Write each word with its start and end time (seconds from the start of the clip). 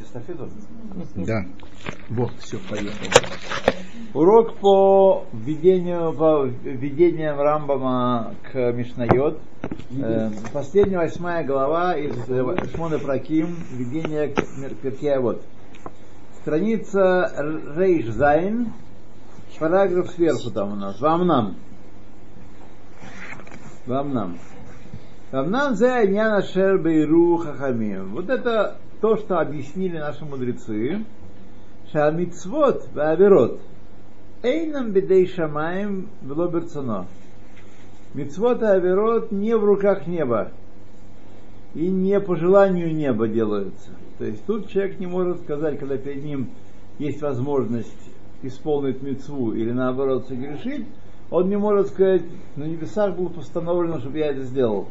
переходить 0.00 0.06
эстафету? 0.06 0.48
Да. 1.16 1.44
Вот, 2.08 2.32
все, 2.38 2.58
поехали. 2.68 3.10
Урок 4.14 4.56
по 4.56 5.24
введению, 5.32 6.12
по 6.12 6.44
введениям 6.44 7.38
Рамбама 7.40 8.34
к 8.42 8.72
Мишнайот. 8.72 9.40
Э, 10.02 10.30
последняя 10.52 10.98
восьмая 10.98 11.44
глава 11.44 11.96
из 11.96 12.16
э, 12.28 12.44
Шмона 12.74 12.98
Праким, 12.98 13.56
введение 13.72 14.28
к 14.28 14.80
Перкеавод. 14.82 15.42
Страница 16.42 17.32
Рейш 17.76 18.06
Зайн, 18.06 18.72
параграф 19.58 20.10
сверху 20.10 20.50
там 20.50 20.72
у 20.72 20.76
нас, 20.76 21.00
вам 21.00 21.26
нам. 21.26 21.56
Вам 23.86 24.12
нам. 24.12 24.38
Вам 25.30 25.50
нам 25.50 25.74
за 25.76 26.04
Няна 26.06 26.42
Шер 26.42 26.78
Бейру 26.78 27.36
Хахамим. 27.36 28.14
Вот 28.14 28.28
это 28.28 28.78
то, 29.00 29.16
что 29.16 29.40
объяснили 29.40 29.98
наши 29.98 30.24
мудрецы. 30.24 31.04
Шамицвот 31.92 32.88
Ваверот. 32.94 33.60
Эйнам 34.42 34.92
бедей 34.92 35.26
шамаем 35.26 36.08
вело 36.22 36.48
берцано. 36.48 37.06
Мицвот 38.14 38.62
и 38.62 38.66
аверот 38.66 39.30
не 39.32 39.56
в 39.56 39.64
руках 39.64 40.06
неба. 40.06 40.50
И 41.74 41.88
не 41.88 42.18
по 42.20 42.36
желанию 42.36 42.94
неба 42.94 43.28
делаются. 43.28 43.90
То 44.18 44.24
есть 44.24 44.44
тут 44.44 44.68
человек 44.68 44.98
не 44.98 45.06
может 45.06 45.40
сказать, 45.42 45.78
когда 45.78 45.96
перед 45.96 46.24
ним 46.24 46.50
есть 46.98 47.22
возможность 47.22 48.10
исполнить 48.42 49.02
мецву 49.02 49.52
или 49.52 49.70
наоборот 49.70 50.26
согрешить, 50.26 50.86
он 51.30 51.48
не 51.48 51.56
может 51.56 51.88
сказать, 51.88 52.22
на 52.56 52.64
небесах 52.64 53.14
было 53.14 53.28
постановлено, 53.28 54.00
чтобы 54.00 54.18
я 54.18 54.28
это 54.28 54.42
сделал. 54.42 54.88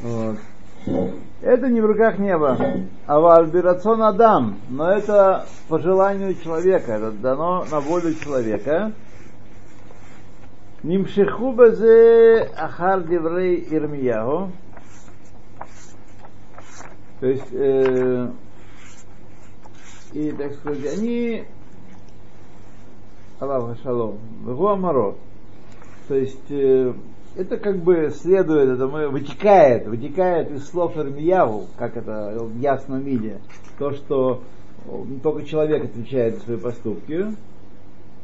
Вот. 0.00 0.38
Это 0.86 1.68
не 1.68 1.80
в 1.80 1.86
руках 1.86 2.18
неба, 2.18 2.58
а 3.06 3.20
в 3.20 3.26
альбирацион 3.26 4.02
Адам, 4.02 4.56
но 4.70 4.90
это 4.90 5.46
по 5.68 5.78
желанию 5.78 6.34
человека, 6.36 6.92
это 6.92 7.12
дано 7.12 7.64
на 7.70 7.80
волю 7.80 8.14
человека. 8.14 8.92
Нимшиху 10.82 11.52
базе 11.52 12.50
ахар 12.56 13.02
диврей 13.02 13.66
Ирмияху. 13.70 14.52
То 17.20 17.26
есть, 17.26 17.52
э, 17.52 18.28
и, 20.12 20.30
так 20.32 20.52
сказать, 20.54 20.98
они 20.98 21.44
Аллаху 23.40 23.76
шалом, 23.82 24.18
Амарот. 24.46 25.16
То 26.08 26.14
есть, 26.14 26.50
э, 26.50 26.92
это 27.36 27.56
как 27.56 27.82
бы 27.82 28.10
следует, 28.10 28.68
это 28.70 28.86
мы, 28.86 29.08
вытекает, 29.08 29.86
вытекает 29.86 30.50
из 30.50 30.68
слов 30.68 30.96
Ирмияву, 30.96 31.66
как 31.76 31.96
это 31.96 32.36
в 32.38 32.58
ясном 32.58 33.00
виде, 33.00 33.40
то, 33.78 33.92
что 33.92 34.42
только 35.22 35.44
человек 35.44 35.84
отвечает 35.84 36.36
за 36.36 36.40
свои 36.42 36.56
поступки. 36.56 37.26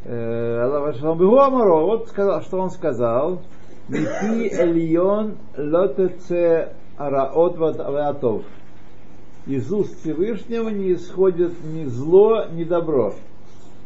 Э, 0.04 0.60
Амаро, 1.02 1.86
вот 1.86 2.08
сказал, 2.08 2.42
что 2.42 2.58
он 2.58 2.70
сказал, 2.70 3.42
Мити 3.88 4.54
Эльон 4.54 5.36
Лотеце 5.56 6.70
Араот 6.96 7.56
Ватов. 7.58 8.44
Из 9.46 9.72
уст 9.72 10.00
Всевышнего 10.00 10.68
не 10.68 10.92
исходит 10.92 11.52
ни 11.64 11.84
зло, 11.86 12.44
ни 12.52 12.64
добро. 12.64 13.14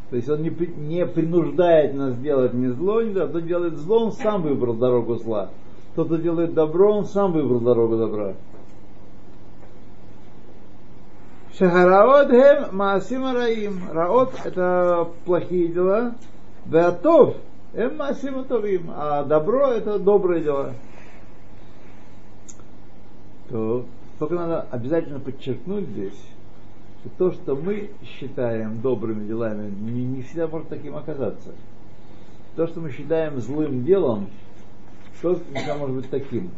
То 0.09 0.15
есть 0.17 0.29
он 0.29 0.43
не, 0.43 0.49
не 0.49 1.05
принуждает 1.05 1.95
нас 1.95 2.15
делать 2.17 2.53
ни 2.53 2.67
зло, 2.67 3.01
ни 3.01 3.13
добро. 3.13 3.29
Кто 3.29 3.39
делает 3.39 3.77
зло, 3.77 4.05
он 4.05 4.11
сам 4.11 4.43
выбрал 4.43 4.75
дорогу 4.75 5.15
зла. 5.15 5.49
Тот, 5.95 6.07
кто 6.07 6.17
делает 6.17 6.53
добро, 6.53 6.97
он 6.97 7.05
сам 7.05 7.31
выбрал 7.31 7.59
дорогу 7.59 7.97
добра. 7.97 8.33
Шахараот 11.57 12.29
хем 12.31 12.75
маасим 12.75 13.23
раим. 13.33 13.79
Раот 13.91 14.33
это 14.43 15.07
плохие 15.25 15.69
дела. 15.69 16.15
Веатов 16.65 17.37
эм 17.73 17.97
маасим 17.97 18.39
атовим. 18.39 18.91
А 18.93 19.23
добро 19.23 19.69
это 19.69 19.97
добрые 19.97 20.43
дела. 20.43 20.73
То 23.49 23.85
только 24.19 24.35
надо 24.35 24.65
обязательно 24.71 25.19
подчеркнуть 25.19 25.87
здесь, 25.87 26.19
что 27.05 27.09
то, 27.17 27.31
что 27.31 27.55
мы 27.55 27.91
считаем 28.03 28.81
добрыми 28.81 29.27
делами, 29.27 29.69
не, 29.69 30.03
не 30.05 30.21
всегда 30.23 30.47
может 30.47 30.69
таким 30.69 30.95
оказаться. 30.95 31.53
То, 32.55 32.67
что 32.67 32.79
мы 32.81 32.91
считаем 32.91 33.39
злым 33.39 33.83
делом, 33.83 34.29
то 35.21 35.35
всегда 35.35 35.77
может 35.77 35.95
быть 35.95 36.09
таким. 36.09 36.51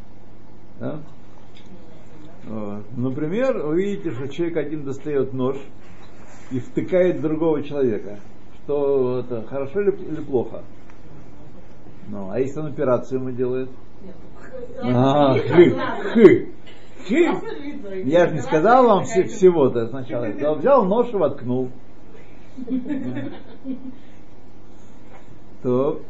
Да? 0.79 0.99
Вот. 2.45 2.83
Например, 2.95 3.57
вы 3.65 3.83
видите, 3.83 4.11
что 4.11 4.27
человек 4.27 4.57
один 4.57 4.83
достает 4.83 5.33
нож 5.33 5.57
и 6.51 6.59
втыкает 6.59 7.21
другого 7.21 7.63
человека. 7.63 8.19
Что 8.63 9.19
это 9.19 9.43
хорошо 9.47 9.81
или, 9.81 9.91
или 9.91 10.21
плохо? 10.21 10.63
Ну, 12.09 12.29
а 12.31 12.39
если 12.39 12.59
он 12.59 12.67
операцию 12.67 13.19
ему 13.19 13.31
делает? 13.31 13.69
А, 14.81 15.33
хы, 15.33 15.75
хы. 16.13 16.51
Я 17.09 18.27
же 18.27 18.35
не 18.35 18.41
сказал 18.41 18.87
вам 18.87 19.03
все, 19.03 19.23
всего-то 19.23 19.87
сначала. 19.87 20.25
Я 20.25 20.53
взял 20.53 20.85
нож 20.85 21.09
и 21.13 21.15
воткнул. 21.15 21.69
То, 25.63 26.01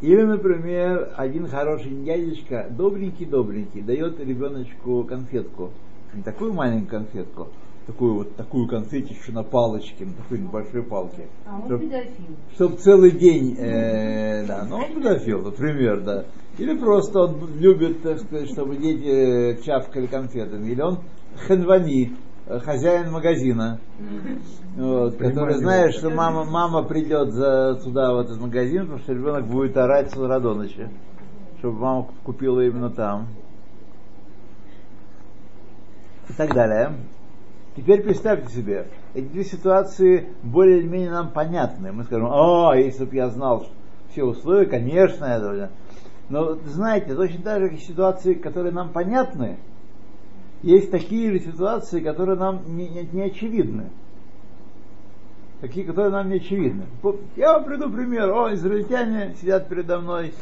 или, 0.00 0.22
например, 0.22 1.12
один 1.16 1.46
хороший 1.48 1.90
дядечка, 2.04 2.66
добренький-добренький, 2.70 3.80
дает 3.80 4.20
ребеночку 4.20 5.04
конфетку. 5.04 5.70
Не 6.14 6.22
такую 6.22 6.52
маленькую 6.52 6.88
конфетку, 6.88 7.48
такую 7.86 8.14
вот 8.14 8.36
такую 8.36 8.68
конфетищу 8.68 9.32
на 9.32 9.42
палочке, 9.42 10.04
на 10.04 10.12
такой 10.12 10.38
небольшой 10.38 10.82
палке. 10.82 11.26
А 11.46 11.56
он 11.56 11.64
Чтоб- 11.66 11.80
педофил. 11.80 12.36
Чтоб 12.54 12.78
целый 12.78 13.10
день, 13.12 13.56
э, 13.58 14.46
да, 14.46 14.66
ну 14.68 14.76
он 14.76 14.94
педофил, 14.94 15.42
например, 15.42 16.00
да. 16.00 16.24
Или 16.58 16.74
просто 16.74 17.20
он 17.20 17.58
любит, 17.58 18.02
так 18.02 18.18
сказать, 18.18 18.48
чтобы 18.50 18.76
дети 18.76 19.06
э, 19.06 19.62
чавкали 19.62 20.06
конфетами. 20.06 20.70
Или 20.70 20.80
он 20.80 21.00
хенвани, 21.46 22.16
э, 22.46 22.58
хозяин 22.60 23.12
магазина, 23.12 23.78
вот, 24.76 25.16
который 25.16 25.56
знает, 25.56 25.94
что 25.94 26.08
мама, 26.08 26.44
мама 26.44 26.82
придет 26.82 27.32
за, 27.32 27.78
сюда, 27.82 28.14
в 28.14 28.20
этот 28.20 28.40
магазин, 28.40 28.82
потому 28.82 29.00
что 29.00 29.12
ребенок 29.12 29.46
будет 29.46 29.76
орать 29.76 30.10
с 30.10 30.16
утра 30.16 30.40
до 30.40 30.54
ночи, 30.54 30.88
чтобы 31.58 31.78
мама 31.78 32.08
купила 32.24 32.60
именно 32.60 32.88
там. 32.90 33.28
И 36.30 36.32
так 36.32 36.54
далее. 36.54 36.94
Теперь 37.76 38.02
представьте 38.02 38.50
себе, 38.54 38.88
эти 39.12 39.26
две 39.26 39.44
ситуации 39.44 40.30
более 40.42 40.78
или 40.78 40.88
менее 40.88 41.10
нам 41.10 41.30
понятны. 41.30 41.92
Мы 41.92 42.04
скажем, 42.04 42.28
о, 42.30 42.74
если 42.74 43.04
бы 43.04 43.14
я 43.14 43.28
знал 43.28 43.66
все 44.10 44.24
условия, 44.24 44.64
конечно, 44.64 45.26
это... 45.26 45.70
Но 46.28 46.54
знаете, 46.64 47.14
точно 47.14 47.42
так 47.42 47.62
же, 47.70 47.78
ситуации, 47.78 48.34
которые 48.34 48.72
нам 48.72 48.90
понятны, 48.90 49.58
есть 50.62 50.90
такие 50.90 51.32
же 51.32 51.40
ситуации, 51.40 52.00
которые 52.00 52.36
нам 52.38 52.62
не, 52.76 52.88
не- 52.88 53.08
не 53.12 53.22
очевидны. 53.22 53.90
Такие, 55.60 55.86
которые 55.86 56.10
нам 56.10 56.28
не 56.28 56.36
очевидны. 56.36 56.84
Я 57.36 57.54
вам 57.54 57.64
приду 57.64 57.90
пример. 57.90 58.30
О, 58.30 58.52
израильтяне 58.54 59.34
сидят 59.40 59.68
передо 59.68 60.00
мной 60.00 60.34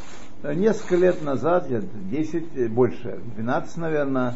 несколько 0.43 0.97
лет 0.97 1.23
назад, 1.23 1.69
лет 1.71 1.85
10, 2.11 2.57
э, 2.57 2.69
больше, 2.69 3.21
12, 3.37 3.77
наверное, 3.77 4.35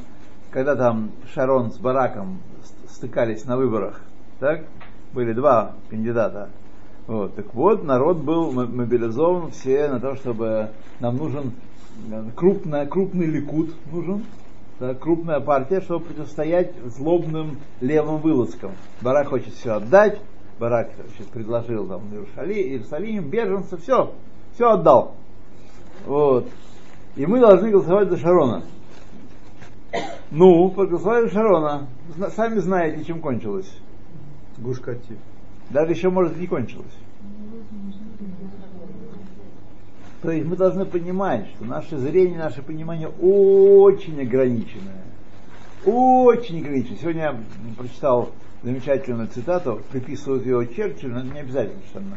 когда 0.50 0.76
там 0.76 1.10
Шарон 1.34 1.72
с 1.72 1.78
Бараком 1.78 2.38
ст- 2.62 2.90
стыкались 2.94 3.44
на 3.44 3.56
выборах, 3.56 4.00
так? 4.38 4.64
Были 5.12 5.32
два 5.32 5.72
кандидата. 5.90 6.50
Вот, 7.08 7.34
так 7.36 7.54
вот, 7.54 7.84
народ 7.84 8.18
был 8.18 8.52
мо- 8.52 8.66
мобилизован 8.66 9.50
все 9.50 9.88
на 9.88 9.98
то, 9.98 10.14
чтобы 10.14 10.68
нам 11.00 11.16
нужен 11.16 11.52
э, 12.12 12.24
крупная, 12.36 12.84
крупный 12.84 13.24
ликут 13.24 13.70
нужен, 13.90 14.26
да, 14.78 14.94
крупная 14.94 15.40
партия, 15.40 15.80
чтобы 15.80 16.04
противостоять 16.04 16.74
злобным 16.84 17.56
левым 17.80 18.18
вылазкам. 18.18 18.72
Барак 19.00 19.28
хочет 19.28 19.54
все 19.54 19.76
отдать, 19.76 20.20
Барак 20.58 20.90
значит, 20.96 21.32
предложил 21.32 21.86
там 21.86 22.02
Иерусалим, 22.12 22.56
Иерусалим, 22.56 23.30
беженцев, 23.30 23.80
все, 23.80 24.12
все 24.52 24.70
отдал. 24.70 25.14
Вот. 26.04 26.46
И 27.16 27.24
мы 27.24 27.40
должны 27.40 27.70
голосовать 27.70 28.10
за 28.10 28.18
Шарона. 28.18 28.64
Ну, 30.30 30.68
проголосовали 30.72 31.28
за 31.28 31.32
Шарона. 31.32 31.86
Сами 32.36 32.58
знаете, 32.58 33.02
чем 33.02 33.22
кончилось. 33.22 33.74
Гуш 34.58 34.80
Катив. 34.80 35.16
Даже 35.70 35.92
еще, 35.92 36.10
может, 36.10 36.36
не 36.38 36.46
кончилось. 36.46 36.86
То 40.22 40.30
есть 40.32 40.46
мы 40.46 40.56
должны 40.56 40.84
понимать, 40.84 41.46
что 41.54 41.64
наше 41.64 41.96
зрение, 41.98 42.38
наше 42.38 42.62
понимание 42.62 43.08
очень 43.08 44.20
ограниченное. 44.20 45.04
Очень 45.84 46.60
ограниченное. 46.60 46.98
Сегодня 46.98 47.22
я 47.22 47.40
прочитал 47.76 48.30
замечательную 48.62 49.28
цитату, 49.28 49.80
приписывают 49.92 50.44
ее 50.44 50.66
Черчиллю, 50.74 51.14
но 51.14 51.22
не 51.22 51.38
обязательно 51.38 51.80
совершенно. 51.92 52.16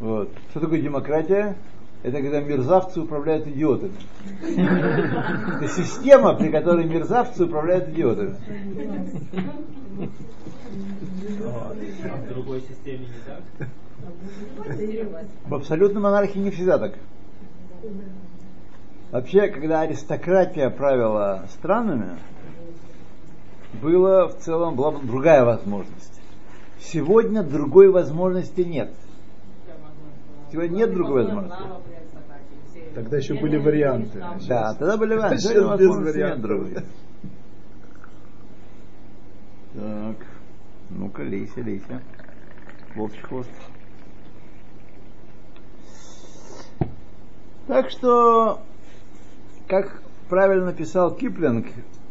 Вот. 0.00 0.30
Что 0.50 0.60
такое 0.60 0.80
демократия? 0.80 1.56
Это 2.02 2.22
когда 2.22 2.40
мерзавцы 2.40 3.00
управляют 3.00 3.46
идиотами. 3.48 3.94
Это 4.40 5.68
система, 5.68 6.34
при 6.34 6.50
которой 6.50 6.84
мерзавцы 6.84 7.44
управляют 7.44 7.88
идиотами. 7.88 8.36
В 12.24 12.28
другой 12.28 12.60
системе 12.60 13.06
не 13.06 13.20
так? 13.26 13.68
В 15.46 15.54
абсолютной 15.54 16.00
монархии 16.00 16.38
не 16.38 16.50
всегда 16.50 16.78
так. 16.78 16.94
Вообще, 19.10 19.48
когда 19.48 19.80
аристократия 19.80 20.70
правила 20.70 21.46
странами, 21.50 22.18
была 23.82 24.28
в 24.28 24.38
целом 24.38 24.76
была 24.76 24.92
другая 25.02 25.44
возможность. 25.44 26.20
Сегодня 26.80 27.42
другой 27.42 27.90
возможности 27.90 28.60
нет. 28.60 28.90
Сегодня 30.50 30.76
нет 30.76 30.94
другой 30.94 31.24
возможности. 31.24 31.62
Тогда 32.94 33.16
еще 33.18 33.34
были 33.34 33.56
варианты. 33.58 34.24
Да, 34.48 34.74
тогда 34.74 34.96
были 34.96 35.14
варианты. 35.14 35.38
Сейчас 35.38 35.78
без 35.78 35.96
вариантов. 35.96 36.42
другой. 36.42 36.74
Так, 39.74 40.16
ну-ка, 40.90 41.22
лейся, 41.22 41.60
лейся. 41.60 42.02
Волчий 42.94 43.20
хвост. 43.22 43.50
Так 47.66 47.90
что, 47.90 48.60
как 49.68 50.02
правильно 50.30 50.72
писал 50.72 51.14
Киплинг, 51.14 51.66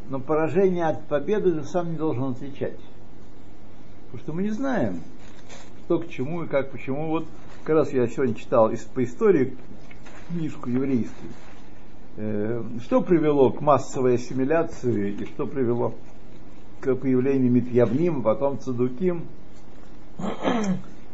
но 0.10 0.20
поражение 0.20 0.86
от 0.86 1.04
победы 1.08 1.52
ты 1.52 1.64
сам 1.64 1.92
не 1.92 1.98
должен 1.98 2.32
отвечать. 2.32 2.80
Потому 4.06 4.20
что 4.20 4.34
мы 4.34 4.44
не 4.44 4.52
знаем, 4.52 5.02
что 5.86 6.00
к 6.00 6.08
чему 6.10 6.44
и 6.44 6.48
как, 6.48 6.72
почему. 6.72 7.10
Вот 7.10 7.28
как 7.68 7.76
раз 7.76 7.92
я 7.92 8.08
сегодня 8.08 8.34
читал 8.34 8.72
из- 8.72 8.86
по 8.86 9.04
истории 9.04 9.54
книжку 10.30 10.70
еврейскую. 10.70 11.32
Э, 12.16 12.64
Что 12.82 13.02
привело 13.02 13.52
к 13.52 13.60
массовой 13.60 14.16
ассимиляции 14.16 15.12
и 15.12 15.26
что 15.26 15.46
привело 15.46 15.94
к 16.80 16.96
появлению 16.96 17.52
Митьявним, 17.52 18.22
потом 18.22 18.58
Цадуким 18.58 19.26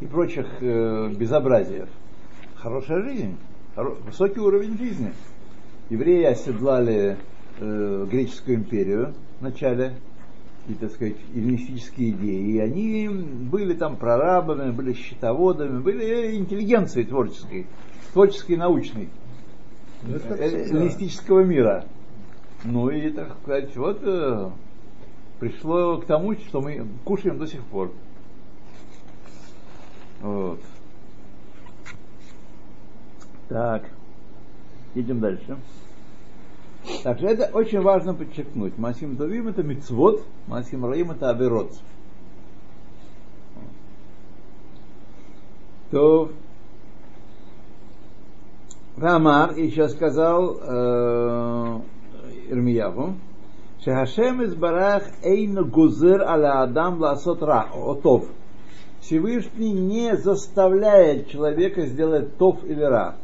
и 0.00 0.06
прочих 0.06 0.46
э, 0.60 1.12
безобразиев. 1.18 1.88
Хорошая 2.54 3.02
жизнь, 3.02 3.36
высокий 3.74 4.38
уровень 4.38 4.78
жизни. 4.78 5.12
Евреи 5.90 6.22
оседлали 6.22 7.16
э, 7.58 8.06
греческую 8.08 8.58
империю 8.58 9.12
в 9.40 9.42
начале, 9.42 9.94
и, 10.68 10.74
так 10.74 10.90
сказать, 10.92 11.16
эллинистические 11.34 12.10
идеи. 12.10 12.52
И 12.52 12.58
они 12.58 13.08
были 13.08 13.74
там 13.74 13.96
прорабами, 13.96 14.70
были 14.70 14.94
счетоводами, 14.94 15.80
были 15.80 16.36
интеллигенцией 16.36 17.06
творческой, 17.06 17.66
творческой 18.12 18.52
и 18.52 18.56
научной 18.56 19.08
Ну, 20.02 20.16
это 20.16 20.34
э, 20.34 20.70
эллинистического 20.70 21.40
мира. 21.40 21.84
Ну 22.64 22.88
и, 22.88 23.10
так 23.10 23.36
сказать, 23.42 23.76
вот 23.76 24.00
э, 24.02 24.50
пришло 25.38 25.98
к 25.98 26.06
тому, 26.06 26.34
что 26.34 26.62
мы 26.62 26.86
кушаем 27.04 27.38
до 27.38 27.46
сих 27.46 27.62
пор. 27.64 27.92
Вот. 30.22 30.60
Так, 33.48 33.84
идем 34.94 35.20
дальше. 35.20 35.58
Так 37.02 37.18
что 37.18 37.28
это 37.28 37.50
очень 37.56 37.80
важно 37.80 38.14
подчеркнуть. 38.14 38.76
Масим 38.78 39.16
Товим 39.16 39.48
это 39.48 39.62
мицвод, 39.62 40.22
Масим 40.46 40.84
Раим 40.84 41.10
это 41.12 41.30
аберот. 41.30 41.72
То 45.90 46.30
Рамар 48.96 49.56
еще 49.56 49.88
сказал 49.88 50.58
э, 50.60 51.80
Ирмияву, 52.48 53.14
Шехашем 53.84 54.42
из 54.42 54.54
Барах 54.54 55.04
Эйн 55.22 55.68
Гузер 55.68 56.22
аля 56.22 56.62
Адам 56.62 57.00
ласот 57.00 57.42
отов. 57.42 58.26
Всевышний 59.00 59.72
не 59.72 60.16
заставляет 60.16 61.28
человека 61.28 61.86
сделать 61.86 62.38
тов 62.38 62.64
или 62.64 62.80
ра. 62.80 63.16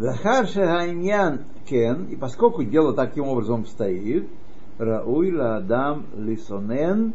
Захар 0.00 0.46
Шахайнян 0.46 1.44
Кен, 1.68 2.06
и 2.06 2.16
поскольку 2.16 2.64
дело 2.64 2.94
таким 2.94 3.28
образом 3.28 3.66
стоит, 3.66 4.30
Рауй 4.78 5.38
Адам 5.38 6.06
Лисонен 6.16 7.12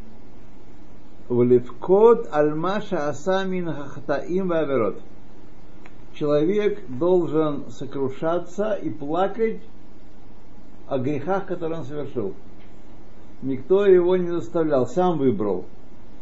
Улевкот 1.28 2.30
Альмаша 2.32 3.10
Асамин 3.10 3.74
Хахтаим 3.74 4.50
Ваверот. 4.50 5.02
Человек 6.14 6.88
должен 6.88 7.72
сокрушаться 7.72 8.74
и 8.74 8.92
плакать 8.92 9.62
о 10.88 11.00
грехах, 11.00 11.48
которые 11.48 11.80
он 11.80 11.86
совершил. 11.86 12.36
Никто 13.42 13.88
его 13.88 14.16
не 14.16 14.30
заставлял, 14.30 14.86
сам 14.86 15.18
выбрал. 15.18 15.66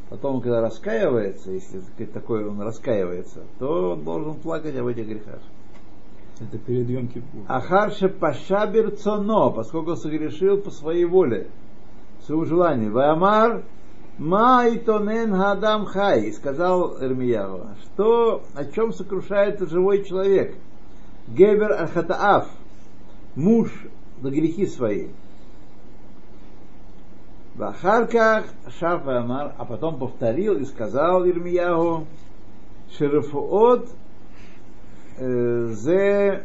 Потом, 0.10 0.39
когда 0.39 0.62
раскаивается, 0.62 1.51
если 1.51 1.81
такое 2.06 2.48
он 2.48 2.62
раскаивается, 2.62 3.42
то 3.60 3.92
он 3.92 4.06
должен 4.06 4.36
плакать 4.36 4.77
об 4.77 4.88
этих 4.88 5.07
грехах. 5.07 5.42
Это 6.40 6.58
перед 6.58 6.90
Йом 6.90 7.08
Кипур. 7.08 7.42
Ахарше 7.48 8.10
пашабер 8.10 8.92
цоно, 8.92 9.52
поскольку 9.52 9.96
согрешил 9.96 10.58
по 10.58 10.72
своей 10.72 11.06
воле, 11.06 11.48
своему 12.26 12.46
желанию. 12.46 12.92
Ваамар 12.92 13.64
ма 14.18 14.66
итонен 14.70 15.34
хадам 15.34 15.86
хай, 15.86 16.32
сказал 16.32 16.98
Ирмияву, 17.02 17.68
что, 17.84 18.44
о 18.56 18.66
чем 18.66 18.94
сокрушается 18.94 19.68
живой 19.68 20.04
человек. 20.04 20.56
Гебер 21.28 21.72
архатааф, 21.72 22.50
муж 23.36 23.72
за 24.22 24.30
грехи 24.30 24.66
свои. 24.66 25.08
Вахарках 27.56 28.46
Шаф 28.80 29.08
Амар, 29.08 29.54
а 29.58 29.66
потом 29.66 30.00
повторил 30.00 30.58
и 30.58 30.66
сказал 30.66 31.26
Ирмиягу, 31.26 32.08
Шерафуот 32.98 33.86
э, 33.86 34.03
зе 35.18 36.44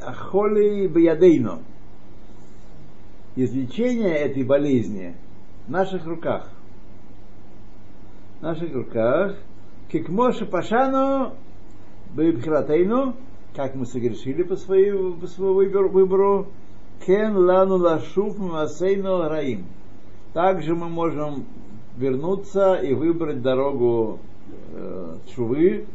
Ахоли 0.00 0.86
Баядейно. 0.86 1.60
Излечение 3.36 4.14
этой 4.16 4.42
болезни 4.44 5.14
в 5.66 5.70
наших 5.70 6.06
руках. 6.06 6.50
В 8.40 8.42
наших 8.42 8.74
руках. 8.74 9.36
Кикмоша 9.90 10.46
Пашану 10.46 11.34
Бейбхиратейну, 12.14 13.14
как 13.54 13.74
мы 13.74 13.86
согрешили 13.86 14.42
по, 14.42 14.56
своей, 14.56 14.92
по 15.14 15.26
своему 15.26 15.54
выбору, 15.54 15.88
выбору, 15.88 16.46
Кен 17.06 17.36
лану 17.36 17.76
лашуф 17.76 18.38
масейну 18.38 19.28
раим. 19.28 19.64
Также 20.32 20.74
мы 20.74 20.88
можем 20.88 21.44
вернуться 21.96 22.74
и 22.76 22.94
выбрать 22.94 23.42
дорогу 23.42 24.18
э, 24.72 25.16
чувы, 25.34 25.86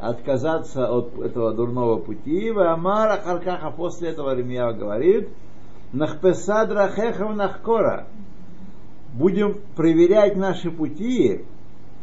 отказаться 0.00 0.90
от 0.90 1.18
этого 1.18 1.52
дурного 1.52 1.98
пути. 1.98 2.50
Амар 2.50 3.10
Ахаркаха 3.10 3.70
после 3.70 4.10
этого 4.10 4.34
Ремьява 4.34 4.72
говорит, 4.72 5.28
Нахпесад 5.92 6.70
рахехам 6.70 7.36
нахкора. 7.36 8.06
Будем 9.12 9.60
проверять 9.74 10.36
наши 10.36 10.70
пути 10.70 11.44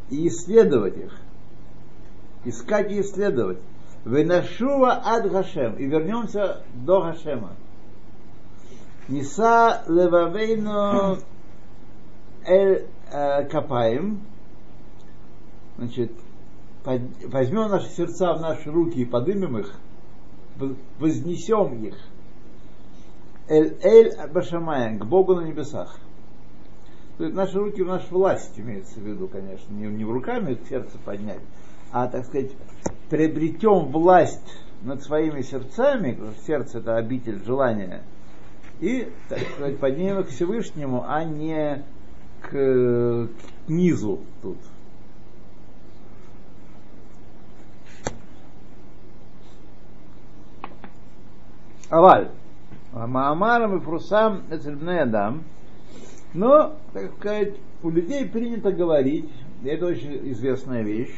и 0.09 0.27
исследовать 0.27 0.97
их. 0.97 1.17
Искать 2.43 2.91
и 2.91 3.01
исследовать. 3.01 3.59
Венашува 4.03 5.01
ад 5.05 5.29
Гашем. 5.31 5.75
И 5.75 5.85
вернемся 5.85 6.63
до 6.73 7.01
Гашема. 7.01 7.51
Ниса 9.07 9.83
левавейну 9.87 11.17
эль 12.45 12.87
э, 13.11 13.45
капаем. 13.45 14.19
Значит, 15.77 16.11
возьмем 16.87 17.69
наши 17.69 17.89
сердца 17.89 18.33
в 18.33 18.41
наши 18.41 18.71
руки 18.71 19.01
и 19.01 19.05
подымем 19.05 19.57
их, 19.57 19.73
вознесем 20.99 21.83
их. 21.83 21.95
Эль 23.49 23.77
эль 23.81 24.13
башамаем, 24.33 24.99
к 24.99 25.05
Богу 25.05 25.35
на 25.35 25.41
небесах. 25.41 25.99
То 27.17 27.25
есть 27.25 27.35
наши 27.35 27.57
руки 27.57 27.81
в 27.81 27.87
нашу 27.87 28.07
власть 28.11 28.57
имеется 28.57 28.99
в 28.99 29.03
виду, 29.03 29.27
конечно, 29.27 29.73
не, 29.73 29.87
не 29.87 30.05
в 30.05 30.11
руками 30.11 30.57
сердце 30.69 30.97
поднять, 31.03 31.41
а, 31.91 32.07
так 32.07 32.25
сказать, 32.25 32.51
приобретем 33.09 33.91
власть 33.91 34.57
над 34.83 35.03
своими 35.03 35.41
сердцами, 35.41 36.17
сердце 36.45 36.77
это 36.77 36.97
обитель 36.97 37.43
желания, 37.43 38.03
и, 38.79 39.11
так 39.29 39.39
сказать, 39.39 39.79
поднимем 39.79 40.19
их 40.19 40.27
к 40.27 40.29
Всевышнему, 40.29 41.03
а 41.07 41.23
не 41.23 41.83
к, 42.41 42.49
к 42.51 43.29
низу 43.67 44.19
тут. 44.41 44.57
Аваль. 51.89 52.29
Маамарам 52.93 53.77
и 53.77 53.79
Фрусам 53.81 54.43
Эцельбней 54.49 55.01
Адам. 55.01 55.43
Но, 56.33 56.73
так 56.93 57.13
сказать, 57.17 57.55
у 57.83 57.89
людей 57.89 58.25
принято 58.25 58.71
говорить, 58.71 59.29
и 59.63 59.67
это 59.67 59.85
очень 59.85 60.31
известная 60.31 60.83
вещь, 60.83 61.13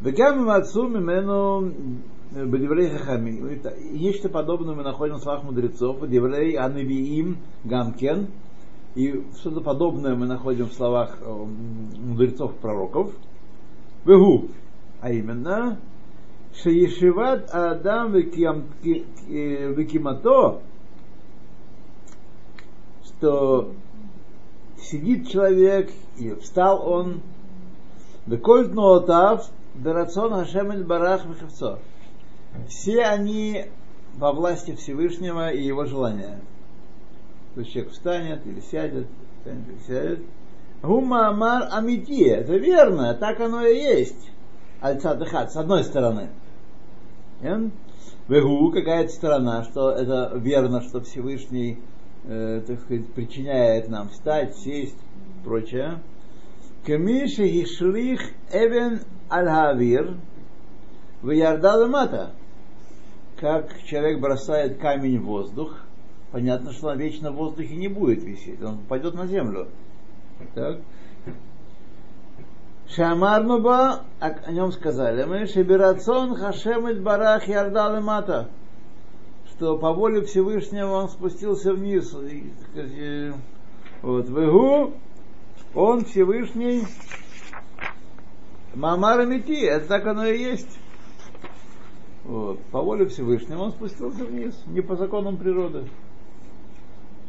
Вегам 0.00 0.44
мацу 0.44 0.86
мимену 0.86 1.72
э, 2.32 2.46
Бадеврей 2.46 2.90
Хахами. 2.90 3.54
Это 3.54 3.74
Нечто 3.90 4.28
подобное 4.28 4.74
мы 4.76 4.84
находим 4.84 5.16
в 5.16 5.22
словах 5.22 5.42
мудрецов. 5.42 5.98
Бадеврей 5.98 6.56
Анавиим 6.56 7.38
Гамкен. 7.64 8.28
И 8.94 9.24
что-то 9.40 9.60
подобное 9.60 10.14
мы 10.14 10.26
находим 10.26 10.66
в 10.66 10.72
словах 10.72 11.18
э, 11.20 11.46
мудрецов 11.98 12.54
пророков. 12.58 13.12
Вегу. 14.04 14.50
А 15.00 15.10
именно, 15.10 15.78
Шеешиват 16.62 17.50
Адам 17.52 18.12
Викимато, 18.82 20.60
что 23.04 23.72
сидит 24.80 25.28
человек, 25.28 25.90
и 26.16 26.34
встал 26.34 26.88
он, 26.88 27.20
Бекольт 28.26 28.74
Ноотав, 28.74 29.48
Берацон 29.74 30.32
Хашем 30.32 30.82
Барах 30.84 31.24
Михавцо. 31.26 31.78
Все 32.68 33.04
они 33.04 33.66
во 34.16 34.32
власти 34.32 34.74
Всевышнего 34.74 35.52
и 35.52 35.62
его 35.62 35.84
желания. 35.84 36.40
То 37.54 37.60
есть 37.60 37.72
человек 37.72 37.92
встанет 37.92 38.46
или 38.46 38.60
сядет, 38.60 39.06
встанет 39.38 39.68
или 39.68 39.78
сядет. 39.86 40.20
Гума 40.82 41.28
Амар 41.28 41.68
Амити, 41.70 42.24
это 42.28 42.56
верно, 42.56 43.14
так 43.14 43.38
оно 43.40 43.64
и 43.64 43.76
есть. 43.76 44.30
Альцадыхат, 44.80 45.52
с 45.52 45.56
одной 45.56 45.84
стороны. 45.84 46.30
Вегу, 47.40 48.72
какая-то 48.72 49.10
сторона, 49.10 49.64
что 49.64 49.90
это 49.90 50.32
верно, 50.36 50.82
что 50.82 51.00
Всевышний, 51.00 51.78
э, 52.24 52.62
так 52.66 52.80
сказать, 52.80 53.06
причиняет 53.12 53.88
нам 53.88 54.08
встать, 54.08 54.56
сесть, 54.56 54.98
прочее. 55.44 56.00
Камиши 56.84 57.44
Ишрих 57.44 58.20
Эвен 58.52 59.02
Аль-Хавир 59.30 60.16
в 61.22 61.30
Ярдал 61.30 61.88
Как 63.36 63.82
человек 63.84 64.20
бросает 64.20 64.78
камень 64.78 65.20
в 65.20 65.26
воздух, 65.26 65.78
понятно, 66.32 66.72
что 66.72 66.88
он 66.88 66.98
вечно 66.98 67.30
в 67.30 67.36
воздухе 67.36 67.76
не 67.76 67.88
будет 67.88 68.24
висеть, 68.24 68.62
он 68.62 68.78
пойдет 68.88 69.14
на 69.14 69.26
землю. 69.26 69.68
Так? 70.54 70.80
Шамарну 72.94 73.60
ба, 73.60 74.04
о 74.18 74.52
нем 74.52 74.72
сказали 74.72 75.24
мы, 75.24 75.46
Шибирацон 75.46 76.34
Хашемет 76.34 77.02
Барах 77.02 77.46
Ярдал 77.46 78.00
Мата, 78.00 78.48
что 79.50 79.76
по 79.76 79.92
воле 79.92 80.22
Всевышнего 80.22 80.92
он 80.92 81.08
спустился 81.10 81.74
вниз. 81.74 82.14
И, 82.14 82.50
сказать, 82.70 83.34
вот, 84.00 84.28
Вегу, 84.28 84.94
он 85.74 86.04
Всевышний, 86.06 86.84
Мамара 88.74 89.26
Мити, 89.26 89.66
это 89.66 89.86
так 89.86 90.06
оно 90.06 90.24
и 90.26 90.38
есть. 90.38 90.78
Вот, 92.24 92.58
по 92.70 92.80
воле 92.80 93.06
Всевышнего 93.06 93.64
он 93.64 93.72
спустился 93.72 94.24
вниз, 94.24 94.58
не 94.66 94.80
по 94.80 94.96
законам 94.96 95.36
природы. 95.36 95.84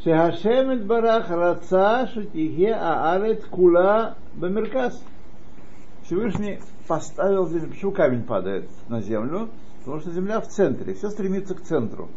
Шехашемет 0.04 0.86
Барах 0.86 1.30
Раца 1.30 2.10
Шутихе 2.14 2.74
Аарет 2.74 3.44
Кула 3.46 4.16
Бамеркас. 4.34 5.04
Всевышний 6.10 6.60
поставил 6.88 7.48
землю. 7.48 7.70
Почему 7.70 7.92
камень 7.92 8.24
падает 8.24 8.68
на 8.88 9.00
землю? 9.00 9.50
Потому 9.80 10.02
что 10.02 10.12
земля 10.12 10.42
в 10.42 10.48
центре, 10.48 10.96
все 10.96 11.12
стремится 11.12 11.54
к 11.54 11.62
центру. 11.62 12.10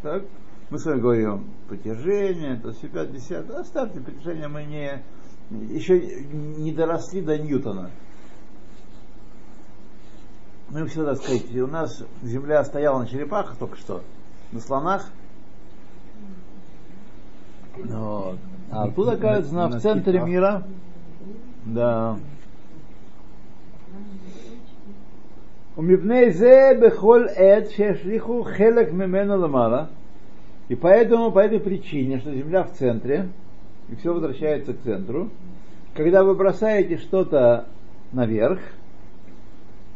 Так? 0.00 0.22
Мы 0.70 0.78
с 0.78 0.86
вами 0.86 1.00
говорим 1.00 1.50
притяжение, 1.68 2.56
то 2.56 2.72
все 2.72 2.88
50. 2.88 3.50
Оставьте 3.50 4.00
притяжение, 4.00 4.48
мы 4.48 4.64
не, 4.64 5.02
еще 5.70 6.00
не 6.32 6.72
доросли 6.72 7.20
до 7.20 7.36
Ньютона. 7.36 7.90
Мы 10.70 10.86
всегда 10.86 11.14
сказать, 11.14 11.54
у 11.54 11.66
нас 11.66 12.02
земля 12.22 12.64
стояла 12.64 13.00
на 13.00 13.06
черепахах 13.06 13.58
только 13.58 13.76
что, 13.76 14.02
на 14.50 14.60
слонах. 14.60 15.10
Вот. 17.76 18.38
А 18.70 18.88
тут, 18.88 19.08
оказывается, 19.08 19.78
в 19.78 19.82
центре 19.82 20.20
мира. 20.20 20.66
Да. 21.66 22.16
Умивней 25.76 26.30
зе 26.30 26.78
бехоль 26.78 27.30
эд 27.34 27.70
шешлиху 27.72 28.44
хелек 28.44 28.92
мемену 28.92 29.38
ламала. 29.38 29.90
И 30.68 30.74
поэтому, 30.74 31.32
по 31.32 31.38
этой 31.38 31.60
причине, 31.60 32.18
что 32.18 32.32
земля 32.32 32.64
в 32.64 32.72
центре, 32.72 33.28
и 33.90 33.96
все 33.96 34.12
возвращается 34.12 34.74
к 34.74 34.80
центру, 34.82 35.30
когда 35.94 36.24
вы 36.24 36.34
бросаете 36.34 36.98
что-то 36.98 37.66
наверх, 38.12 38.60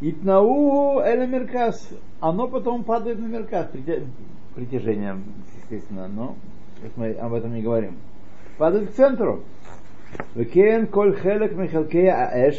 Итнау 0.00 1.00
эль 1.00 1.26
меркас, 1.26 1.88
оно 2.20 2.48
потом 2.48 2.84
падает 2.84 3.18
на 3.18 3.26
меркас 3.26 3.68
притяжением, 4.54 5.24
естественно, 5.62 6.06
но 6.06 6.36
мы 6.96 7.12
об 7.12 7.32
этом 7.32 7.54
не 7.54 7.62
говорим. 7.62 7.96
Падает 8.58 8.90
к 8.90 8.94
центру. 8.94 9.42
Векен 10.34 10.86
коль 10.86 11.16
хелек 11.16 11.54
михалкея 11.56 12.28
аэш, 12.28 12.56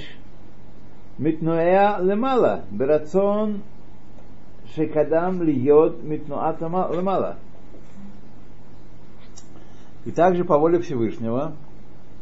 מתנועע 1.19 2.01
למעלה, 2.01 2.57
ברצון 2.71 3.61
שקדם 4.67 5.43
להיות 5.43 5.97
מתנועת 6.05 6.63
למעלה. 6.63 7.33
И 10.05 10.11
также 10.11 10.45
по 10.45 10.59
воле 10.59 10.81
Всевышнего, 10.81 11.53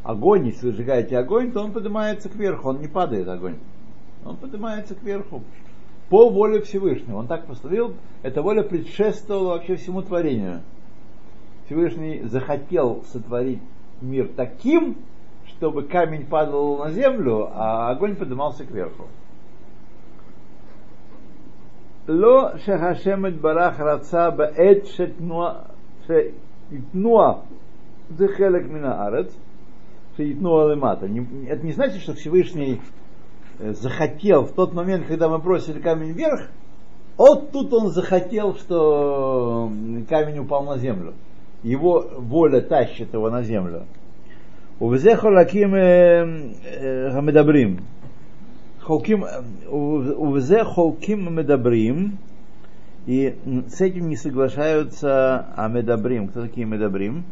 огонь, 0.03 0.47
если 0.47 0.67
вы 0.67 0.73
сжигаете 0.73 1.17
огонь, 1.17 1.51
то 1.51 1.61
он 1.61 1.71
поднимается 1.71 2.29
кверху, 2.29 2.69
он 2.69 2.79
не 2.79 2.87
падает 2.87 3.27
огонь. 3.27 3.55
Он 4.23 4.37
поднимается 4.37 4.93
кверху. 4.93 5.41
По 6.09 6.29
воле 6.29 6.61
Всевышнего. 6.61 7.17
Он 7.17 7.27
так 7.27 7.47
поступил, 7.47 7.95
эта 8.21 8.43
воля 8.43 8.61
предшествовала 8.61 9.53
вообще 9.53 9.77
всему 9.77 10.03
творению. 10.03 10.61
Всевышний 11.65 12.21
захотел 12.23 13.03
сотворить 13.11 13.61
мир 14.01 14.29
таким, 14.35 14.97
чтобы 15.56 15.84
камень 15.84 16.26
падал 16.26 16.78
на 16.78 16.90
землю, 16.90 17.50
а 17.52 17.90
огонь 17.90 18.16
поднимался 18.16 18.64
кверху. 18.64 19.06
Ло 22.06 22.56
шахашемет 22.64 23.40
барах 23.40 23.78
раца 23.78 24.30
баэт 24.30 24.86
шетнуа 24.88 25.66
дехелек 28.08 28.68
мина 28.68 29.06
арец 29.06 29.32
шейтнуа 30.16 30.70
лемата. 30.70 31.06
Это 31.06 31.66
не 31.66 31.72
значит, 31.72 32.02
что 32.02 32.14
Всевышний 32.14 32.80
э, 33.58 33.72
захотел 33.72 34.44
в 34.44 34.52
тот 34.52 34.72
момент, 34.72 35.06
когда 35.06 35.28
мы 35.28 35.38
бросили 35.38 35.80
камень 35.80 36.12
вверх, 36.12 36.48
вот 37.16 37.50
тут 37.50 37.72
он 37.72 37.88
захотел, 37.88 38.54
что 38.56 39.70
камень 40.08 40.38
упал 40.38 40.64
на 40.64 40.78
землю. 40.78 41.14
Его 41.62 42.06
воля 42.18 42.60
тащит 42.60 43.14
его 43.14 43.30
на 43.30 43.42
землю. 43.42 43.86
ובזה 44.81 45.17
חולקים 45.17 45.75
המדברים. 47.11 47.77
חולקים, 48.81 49.23
ובזה 50.19 50.63
חולקים 50.63 51.27
המדברים, 51.27 52.11
и 53.07 53.35
с 53.67 53.81
этим 53.81 54.09
не 54.09 54.15
соглашаются 54.15 55.47
Амедабрим. 55.55 56.27
Кто 56.27 56.43
такие 56.43 56.65
Медабрим? 56.65 57.23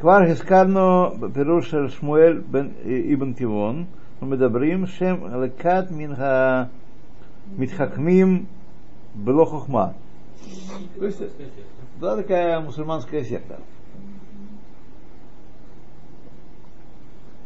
Квар 0.00 0.26
Хискарно 0.28 1.12
Перуш 1.34 1.68
Шмуэль 1.68 2.40
бен 2.40 2.72
Ибн 2.84 3.34
Тивон, 3.34 3.86
Медабрим 4.20 4.86
Шем 4.86 5.26
Лекат 5.42 5.90
Минха 5.90 6.70
Митхакмим 7.56 8.46
Бело 10.95 11.11
Хохма. 11.11 11.29
Была 11.99 12.15
такая 12.17 12.59
мусульманская 12.59 13.23
секта. 13.23 13.59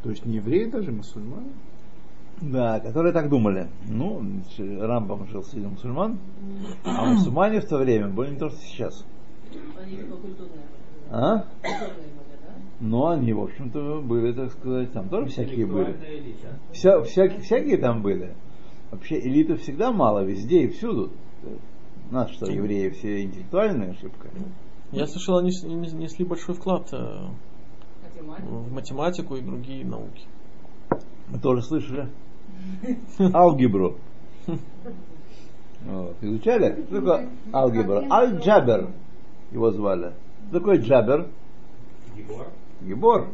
То 0.04 0.10
есть 0.10 0.26
не 0.26 0.36
евреи 0.36 0.66
даже, 0.66 0.92
мусульмане? 0.92 1.52
Да, 2.40 2.80
которые 2.80 3.14
так 3.14 3.30
думали. 3.30 3.68
Ну, 3.88 4.22
Рамбам 4.80 5.28
жил 5.28 5.44
среди 5.44 5.66
мусульман, 5.66 6.20
а 6.86 7.06
мусульмане 7.06 7.62
в 7.62 7.68
то 7.68 7.78
время 7.78 8.10
были 8.10 8.32
не 8.32 8.38
то, 8.38 8.50
что 8.50 8.60
сейчас. 8.60 9.06
А? 11.10 11.46
Но 12.80 13.08
они, 13.08 13.34
в 13.34 13.42
общем-то, 13.42 14.02
были, 14.02 14.34
так 14.34 14.52
сказать, 14.52 14.94
там 14.94 15.10
тоже 15.10 15.28
всякие 15.28 15.66
были. 15.66 15.96
Вся, 16.72 17.02
всякие, 17.02 17.42
всякие 17.42 17.78
там 17.78 18.04
были. 18.04 18.36
Вообще 18.92 19.20
элиты 19.20 19.56
всегда 19.56 19.92
мало, 19.92 20.24
везде 20.24 20.64
и 20.64 20.68
всюду. 20.68 21.12
Нас 22.12 22.32
что, 22.32 22.46
евреи 22.46 22.90
все 22.90 23.24
интеллектуальная 23.24 23.92
ошибка? 23.92 24.30
Я 24.92 25.08
слышал, 25.08 25.38
они 25.38 25.50
несли 25.50 26.24
большой 26.24 26.56
вклад 26.56 26.88
э, 26.94 27.28
в 28.22 28.74
математику 28.74 29.36
и 29.36 29.42
другие 29.42 29.86
науки. 29.86 30.26
Мы 31.30 31.40
тоже 31.40 31.62
слышали. 31.62 32.08
Алгебру. 33.34 33.98
Вот. 35.86 36.16
Изучали? 36.22 36.84
Что 36.88 36.96
такое 36.96 37.30
алгебра? 37.54 38.06
Аль-Джабер 38.10 38.90
его 39.52 39.72
звали. 39.72 40.14
Что 40.50 40.60
такое 40.60 40.80
Джабер? 40.80 41.28
Гибор. 42.16 42.48
Гибор. 42.82 43.28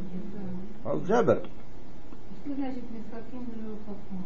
Аль-Джабер. 0.86 1.44
Хахма, 2.46 4.24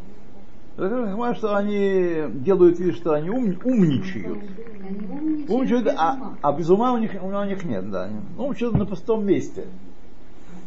что 0.77 1.55
они 1.55 2.23
делают 2.35 2.79
вид, 2.79 2.95
что 2.95 3.13
они 3.13 3.29
ум, 3.29 3.57
умничают. 3.63 4.39
Умничают, 5.49 5.87
а, 5.97 6.35
а 6.41 6.53
без 6.53 6.69
ума 6.69 6.93
у 6.93 6.97
них, 6.97 7.11
у 7.21 7.43
них 7.45 7.63
нет, 7.65 7.89
да. 7.89 8.09
Умничают 8.37 8.75
на 8.75 8.85
пустом 8.85 9.25
месте. 9.25 9.65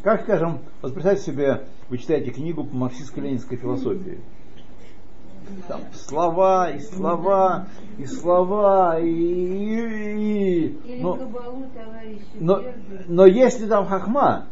Как, 0.03 0.23
скажем, 0.23 0.59
вот 0.81 0.93
представьте 0.93 1.23
себе, 1.23 1.63
вы 1.89 1.97
читаете 1.97 2.31
книгу 2.31 2.63
по 2.65 2.75
марксистско-ленинской 2.75 3.55
философии. 3.55 4.19
Там 5.67 5.81
слова 5.93 6.71
и 6.71 6.79
слова 6.79 7.67
и 7.97 8.05
слова 8.05 8.99
и, 8.99 9.07
и, 9.07 10.65
и 10.85 11.01
но, 11.01 11.19
но, 12.39 12.61
но 13.07 13.25
если 13.25 13.67
там 13.67 13.85
хахма, 13.85 14.45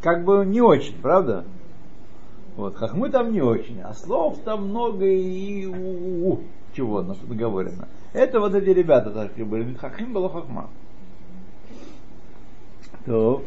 как 0.00 0.24
бы 0.24 0.44
не 0.46 0.60
очень, 0.60 1.00
правда? 1.00 1.44
Вот, 2.60 2.76
хахмы 2.76 3.08
там 3.08 3.32
не 3.32 3.40
очень, 3.40 3.80
а 3.80 3.94
слов 3.94 4.36
там 4.44 4.68
много 4.68 5.06
и 5.06 5.64
у, 5.64 6.32
у, 6.32 6.40
чего 6.76 7.00
наговорено. 7.00 7.88
Это 8.12 8.38
вот 8.38 8.54
эти 8.54 8.68
ребята, 8.68 9.10
так 9.10 9.32
были, 9.46 9.72
хахим 9.72 10.12
было 10.12 10.28
хахма. 10.28 10.68
То. 13.06 13.42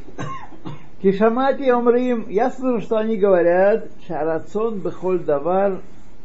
Кишамати 1.00 1.70
омрим, 1.70 2.28
я 2.28 2.50
слышу, 2.50 2.84
что 2.84 2.98
они 2.98 3.16
говорят, 3.16 3.88
шарацон 4.08 4.80
бехоль 4.80 5.20
давар 5.20 5.82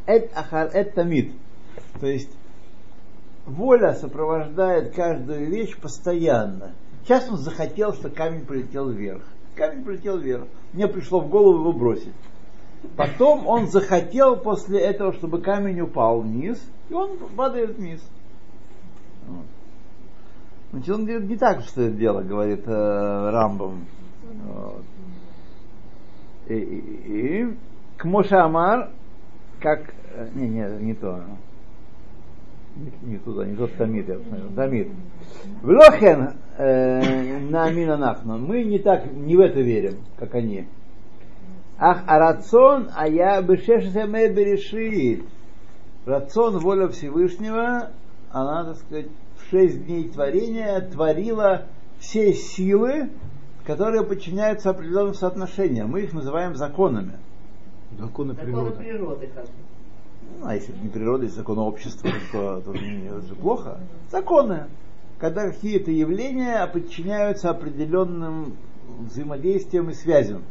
эт 0.07 0.31
ахар 0.35 0.71
эт 0.73 0.95
тамид. 0.95 1.35
То 2.01 2.07
есть 2.07 2.31
воля 3.45 3.93
сопровождает 3.93 4.95
каждую 4.95 5.51
вещь 5.51 5.77
постоянно. 5.77 6.73
Сейчас 7.05 7.29
он 7.29 7.37
захотел, 7.37 7.93
что 7.93 8.09
камень 8.09 8.47
полетел 8.47 8.89
вверх. 8.89 9.25
Камень 9.57 9.85
полетел 9.85 10.17
вверх. 10.17 10.47
Мне 10.73 10.89
пришло 10.89 11.21
в 11.21 11.29
голову 11.29 11.61
его 11.61 11.73
бросить. 11.75 12.15
Потом 12.97 13.47
он 13.47 13.69
захотел 13.69 14.37
после 14.37 14.81
этого, 14.81 15.13
чтобы 15.13 15.41
камень 15.41 15.81
упал 15.81 16.21
вниз, 16.21 16.61
и 16.89 16.95
он 16.95 17.17
падает 17.37 17.77
вниз. 17.77 18.01
Значит, 20.71 20.95
он 20.95 21.05
говорит, 21.07 21.29
не 21.29 21.37
так, 21.37 21.63
что 21.63 21.83
это 21.83 21.97
дело, 21.97 22.23
говорит 22.23 22.63
э, 22.67 23.31
Рамбом. 23.31 23.87
Вот. 24.45 24.83
И, 26.49 26.55
и, 26.55 27.43
и 27.43 27.57
к 27.97 28.05
Мошамар, 28.05 28.91
как... 29.61 29.95
Э, 30.15 30.29
не, 30.35 30.49
не, 30.49 30.85
не 30.85 30.95
то. 30.95 31.23
Не, 32.77 33.13
не 33.13 33.19
туда, 33.19 33.47
не 33.47 33.57
тот 33.57 33.75
Тамид, 33.77 34.09
я 34.09 34.19
посмотрел. 34.19 34.51
Тамид. 34.55 34.89
В 35.63 35.69
Лохен 35.69 36.35
э, 36.59 37.39
на 37.49 37.65
Амина 37.65 37.97
Нахну. 37.97 38.39
Мы 38.39 38.63
не 38.65 38.79
так, 38.79 39.11
не 39.11 39.37
в 39.37 39.41
это 39.41 39.61
верим, 39.61 39.97
как 40.19 40.35
они. 40.35 40.69
Ах, 41.81 42.03
а 42.07 42.19
рацион, 42.19 42.91
а 42.95 43.07
я 43.09 43.41
бы 43.41 43.57
берешит. 43.57 45.25
Рацион, 46.05 46.59
воля 46.59 46.89
Всевышнего, 46.89 47.91
она, 48.33 48.65
так 48.65 48.77
сказать, 48.79 49.07
в 49.37 49.51
шесть 49.51 49.87
дней 49.87 50.09
творения 50.09 50.81
творила 50.81 51.67
все 52.01 52.33
силы, 52.33 53.11
которые 53.65 54.03
подчиняются 54.05 54.71
определенным 54.71 55.15
соотношениям. 55.15 55.91
Мы 55.91 56.03
их 56.03 56.13
называем 56.13 56.57
законами. 56.57 57.13
Законы, 57.97 58.35
природы. 58.35 58.71
Законы 58.71 58.85
природы 58.85 59.27
как 59.35 59.47
Ну, 60.41 60.47
а 60.47 60.55
если 60.55 60.73
не 60.73 60.89
природа, 60.89 61.25
если 61.25 61.37
законы 61.37 61.61
общества, 61.61 62.11
то, 62.33 62.61
то, 62.61 62.73
то 62.73 62.75
это 62.75 63.21
же 63.27 63.35
плохо. 63.37 63.79
Законы. 64.11 64.67
Когда 65.19 65.51
какие-то 65.51 65.91
явления 65.91 66.67
подчиняются 66.67 67.51
определенным 67.51 68.57
взаимодействиям 69.01 69.91
и 69.91 69.95
связям. 69.95 70.43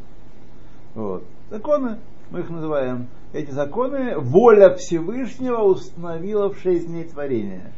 Вот. 0.97 1.23
Законы, 1.51 1.99
мы 2.31 2.39
их 2.39 2.49
называем. 2.49 3.05
Эти 3.31 3.51
законы 3.51 4.17
воля 4.17 4.73
Всевышнего 4.73 5.61
установила 5.61 6.49
в 6.51 6.57
шесть 6.57 6.87
дней 6.87 7.03
творения. 7.03 7.71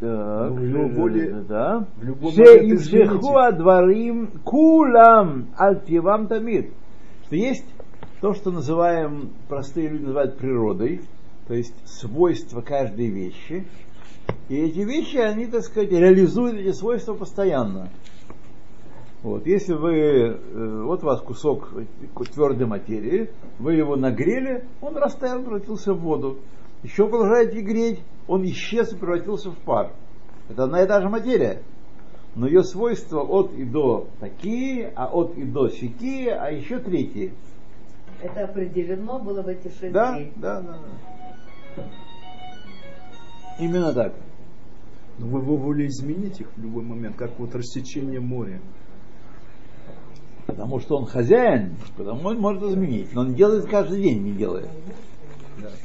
Так, 0.00 0.50
Ну, 0.50 0.56
в 0.56 0.64
его 0.64 0.88
воле- 0.88 1.44
да. 1.48 1.86
в 1.96 2.04
любом 2.04 2.32
Шеивжеху 2.32 3.52
дворим 3.56 4.26
кулам 4.44 5.46
альтивам 5.56 6.26
тамид. 6.26 6.72
Что 7.26 7.36
есть 7.36 7.64
то, 8.20 8.34
что 8.34 8.50
называем, 8.50 9.30
простые 9.48 9.88
люди 9.88 10.02
называют 10.02 10.36
природой, 10.36 11.00
то 11.46 11.54
есть 11.54 11.74
свойства 11.84 12.60
каждой 12.60 13.08
вещи. 13.08 13.66
И 14.48 14.56
эти 14.56 14.80
вещи, 14.80 15.16
они, 15.16 15.46
так 15.46 15.62
сказать, 15.62 15.90
реализуют 15.90 16.56
эти 16.56 16.72
свойства 16.72 17.14
постоянно. 17.14 17.88
Вот, 19.22 19.46
если 19.46 19.72
вы, 19.72 19.94
э, 19.94 20.82
вот 20.84 21.02
у 21.02 21.06
вас 21.06 21.20
кусок 21.22 21.72
твердой 22.34 22.66
материи, 22.66 23.30
вы 23.58 23.74
его 23.74 23.96
нагрели, 23.96 24.64
он 24.82 24.96
растаял, 24.96 25.40
превратился 25.42 25.94
в 25.94 26.00
воду. 26.00 26.38
Еще 26.82 27.08
продолжаете 27.08 27.60
греть, 27.60 28.00
он 28.28 28.44
исчез 28.44 28.92
и 28.92 28.96
превратился 28.96 29.50
в 29.50 29.56
пар. 29.56 29.92
Это 30.50 30.64
одна 30.64 30.82
и 30.82 30.86
та 30.86 31.00
же 31.00 31.08
материя. 31.08 31.62
Но 32.34 32.46
ее 32.46 32.64
свойства 32.64 33.20
от 33.22 33.54
и 33.54 33.64
до 33.64 34.08
такие, 34.20 34.92
а 34.94 35.06
от 35.06 35.36
и 35.38 35.44
до 35.44 35.68
сякие, 35.68 36.34
а 36.34 36.50
еще 36.50 36.78
третьи. 36.78 37.32
Это 38.22 38.44
определено 38.44 39.18
было 39.18 39.40
в 39.42 39.48
эти 39.48 39.68
шесть 39.68 39.92
Да, 39.92 40.14
дней. 40.14 40.32
да, 40.36 40.60
да, 40.60 40.72
да. 40.72 41.13
Именно 43.58 43.92
так. 43.92 44.14
Но 45.18 45.26
в 45.26 45.42
его 45.42 45.56
воле 45.56 45.86
изменить 45.86 46.40
их 46.40 46.48
в 46.56 46.60
любой 46.60 46.82
момент, 46.82 47.16
как 47.16 47.38
вот 47.38 47.54
рассечение 47.54 48.20
моря. 48.20 48.60
Потому 50.46 50.80
что 50.80 50.96
он 50.96 51.06
хозяин, 51.06 51.76
потому 51.96 52.28
он 52.28 52.38
может 52.38 52.62
изменить. 52.64 53.12
Но 53.14 53.22
он 53.22 53.34
делает 53.34 53.66
каждый 53.66 54.02
день, 54.02 54.22
не 54.22 54.32
делает. 54.32 54.68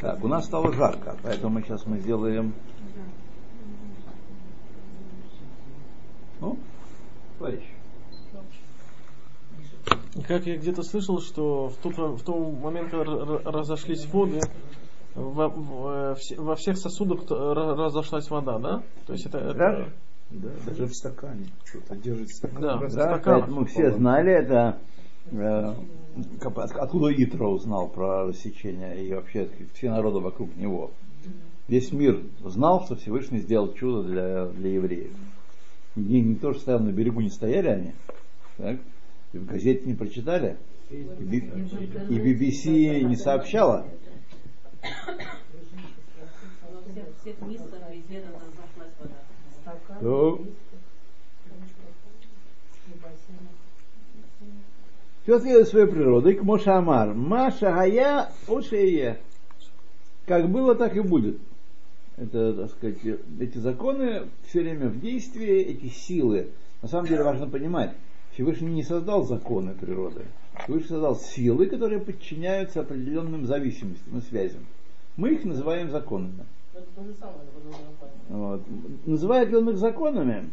Так, 0.01 0.23
у 0.23 0.27
нас 0.27 0.45
стало 0.45 0.73
жарко, 0.73 1.15
поэтому 1.21 1.61
сейчас 1.61 1.85
мы 1.85 1.99
сделаем... 1.99 2.53
Ну, 6.41 6.57
товарищ. 7.37 7.63
Как 10.27 10.45
я 10.45 10.57
где-то 10.57 10.83
слышал, 10.83 11.21
что 11.21 11.69
в 11.69 11.75
тот, 11.77 11.97
в 11.97 12.23
тот 12.23 12.59
момент, 12.61 12.91
когда 12.91 13.03
разошлись 13.49 14.05
воды, 14.07 14.41
во, 15.19 15.47
в- 15.49 16.15
все- 16.19 16.35
во 16.39 16.55
всех 16.55 16.77
сосудах 16.77 17.21
разошлась 17.29 18.29
вода, 18.29 18.57
да? 18.59 18.83
То 19.05 19.13
есть 19.13 19.25
это, 19.25 19.37
это- 19.39 19.53
Да? 19.53 19.85
Да, 20.31 20.49
даже 20.67 20.85
в 20.85 20.93
стакане. 20.93 21.45
Что-то 21.65 21.95
держит 21.95 22.29
стакан. 22.29 22.61
Да, 22.61 22.77
Да, 22.77 22.89
стаканах 22.89 23.23
поэтому 23.45 23.65
все 23.65 23.91
знали 23.91 24.31
это. 24.31 24.77
э, 25.31 25.73
откуда 26.75 27.11
Итро 27.23 27.49
узнал 27.51 27.87
про 27.87 28.27
рассечение 28.27 29.03
и 29.05 29.13
вообще 29.13 29.49
все 29.73 29.89
народы 29.89 30.19
вокруг 30.19 30.55
него. 30.55 30.91
Весь 31.67 31.91
мир 31.91 32.21
знал, 32.45 32.85
что 32.85 32.95
Всевышний 32.95 33.39
сделал 33.39 33.73
чудо 33.73 34.03
для, 34.07 34.45
для 34.47 34.73
евреев. 34.73 35.11
Не, 35.95 36.21
не 36.21 36.35
то, 36.35 36.51
что 36.53 36.61
стоял 36.61 36.79
на 36.79 36.91
берегу, 36.91 37.21
не 37.21 37.29
стояли 37.29 37.67
они. 37.67 37.91
Так? 38.57 38.77
И 39.33 39.37
в 39.37 39.45
газете 39.45 39.81
не 39.85 39.93
прочитали. 39.95 40.57
И, 40.91 40.95
и 40.95 42.19
BBC 42.19 43.01
не 43.03 43.15
сообщала. 43.15 43.85
То 50.01 50.41
все 55.23 55.39
следует 55.39 55.67
своей 55.67 55.85
природой, 55.85 56.33
к 56.33 56.43
Мошамар. 56.43 57.13
Маша 57.13 57.71
Гая 57.71 58.31
Ошея. 58.47 59.19
Как 60.25 60.49
было, 60.49 60.73
так 60.73 60.95
и 60.95 61.01
будет. 61.01 61.37
Это, 62.17 62.53
так 62.53 62.71
сказать, 62.71 62.97
эти 63.39 63.57
законы 63.59 64.23
все 64.47 64.61
время 64.61 64.87
в 64.87 64.99
действии, 64.99 65.61
эти 65.61 65.87
силы. 65.87 66.49
На 66.81 66.87
самом 66.87 67.07
деле 67.07 67.23
важно 67.23 67.47
понимать, 67.47 67.93
Всевышний 68.33 68.71
не 68.71 68.83
создал 68.83 69.23
законы 69.23 69.73
природы. 69.73 70.25
Всевышний 70.63 70.87
создал 70.89 71.15
силы, 71.15 71.65
которые 71.67 71.99
подчиняются 71.99 72.81
определенным 72.81 73.45
зависимостям 73.45 74.17
и 74.17 74.21
связям. 74.21 74.65
Мы 75.17 75.31
их 75.33 75.43
называем 75.43 75.89
законами. 75.89 76.45
Было 76.73 77.05
Вот. 78.29 78.61
Называют 79.05 79.49
ли 79.49 79.57
он 79.57 79.69
их 79.69 79.77
законами? 79.77 80.49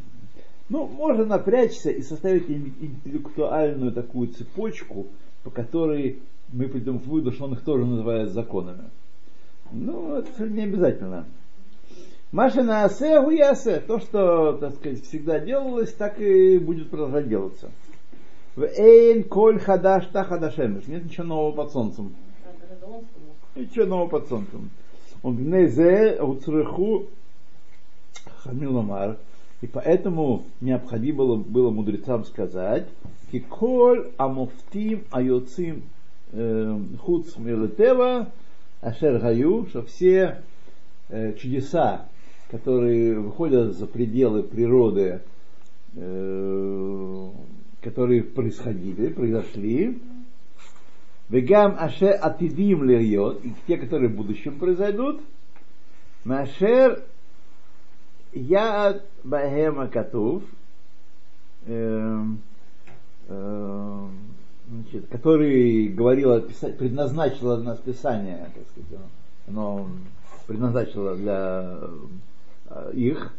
Ну, 0.69 0.87
можно 0.87 1.25
напрячься 1.25 1.91
и 1.91 2.03
составить 2.03 2.51
ин- 2.51 2.75
интеллектуальную 2.81 3.93
такую 3.93 4.29
цепочку, 4.29 5.07
по 5.45 5.51
которой 5.51 6.19
мы 6.53 6.69
придем 6.69 6.99
к 6.99 7.07
выводу, 7.07 7.33
что 7.33 7.45
он 7.45 7.53
их 7.53 7.63
тоже 7.63 7.85
называет 7.85 8.31
законами. 8.31 8.91
Ну, 9.71 10.17
это 10.17 10.49
не 10.49 10.63
обязательно. 10.63 11.27
Маша 12.33 12.63
на 12.63 12.85
асе. 12.85 13.81
То, 13.87 14.01
что, 14.01 14.55
так 14.55 14.75
сказать, 14.75 15.05
всегда 15.05 15.39
делалось, 15.39 15.93
так 15.93 16.21
и 16.21 16.59
будет 16.59 16.91
продолжать 16.91 17.29
делаться. 17.29 17.71
В 18.57 18.63
эйн 18.65 19.25
коль 19.25 19.61
хадаш 19.61 20.07
та 20.07 20.25
хадашемеш. 20.25 20.87
Нет 20.87 21.05
ничего 21.05 21.25
нового 21.25 21.53
под 21.53 21.73
солнцем. 21.73 22.15
Ничего 23.55 23.85
нового 23.85 24.09
под 24.09 24.29
солнцем. 24.29 24.71
Он 25.23 25.37
бнезе 25.37 26.19
уцреху 26.23 27.07
Хамил 28.39 28.73
Мамар, 28.73 29.19
и 29.61 29.67
поэтому 29.67 30.45
необходимо 30.61 31.19
было, 31.19 31.37
было 31.37 31.71
мудрецам 31.71 32.25
сказать, 32.25 32.87
Киколь 33.31 34.11
амуфтим 34.17 35.05
айоцим 35.11 35.83
э, 36.33 36.79
хуц 37.01 37.37
милетева 37.37 38.31
ашер 38.81 39.19
гаю, 39.19 39.67
что 39.69 39.83
все 39.83 40.43
э, 41.09 41.35
чудеса, 41.35 42.07
которые 42.51 43.19
выходят 43.19 43.77
за 43.77 43.87
пределы 43.87 44.43
природы, 44.43 45.21
э, 45.97 47.31
которые 47.87 48.25
происходили, 48.25 49.11
произошли, 49.11 50.03
вегам 51.29 51.77
аше 51.79 52.07
атидим 52.09 52.83
льет, 52.83 53.45
и 53.45 53.55
те, 53.69 53.77
которые 53.77 54.09
в 54.09 54.17
будущем 54.17 54.59
произойдут, 54.59 55.21
машер 56.25 57.05
я 58.33 59.01
бахема 59.23 59.87
катув, 59.87 60.43
эм, 61.67 62.41
эм, 63.29 64.11
значит, 64.69 65.07
который 65.09 65.87
говорил, 65.87 66.41
предназначило 66.41 67.63
нас 67.63 67.79
Писание, 67.79 68.51
так 68.53 68.65
сказать, 68.69 69.07
оно 69.47 69.89
предназначило 70.49 71.15
для 71.15 71.79
э, 72.69 72.91
их, 72.95 73.33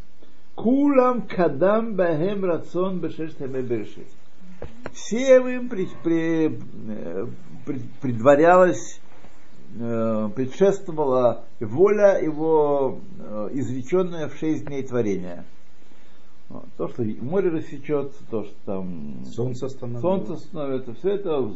кулам 0.55 1.23
кадам 1.23 1.95
бахем 1.95 2.45
рацион 2.45 2.99
бешештаме 2.99 3.61
берешит. 3.61 4.07
Им 5.11 5.69
при, 5.69 5.87
при, 6.03 6.59
э, 6.89 7.27
при, 7.65 7.79
предварялось 8.01 8.99
Э, 9.79 10.29
предшествовала 10.33 11.43
воля 11.59 12.19
его 12.19 12.99
э, 13.19 13.49
изреченная 13.53 14.27
в 14.27 14.35
шесть 14.35 14.65
дней 14.65 14.81
творения. 14.81 15.45
То, 16.77 16.87
что 16.87 17.03
море 17.03 17.49
рассечется, 17.49 18.17
то, 18.31 18.45
что 18.45 18.55
там 18.65 19.25
солнце 19.25 19.67
становится, 19.67 20.01
солнце 20.01 20.35
становится 20.37 20.93
все 20.93 21.09
это 21.15 21.51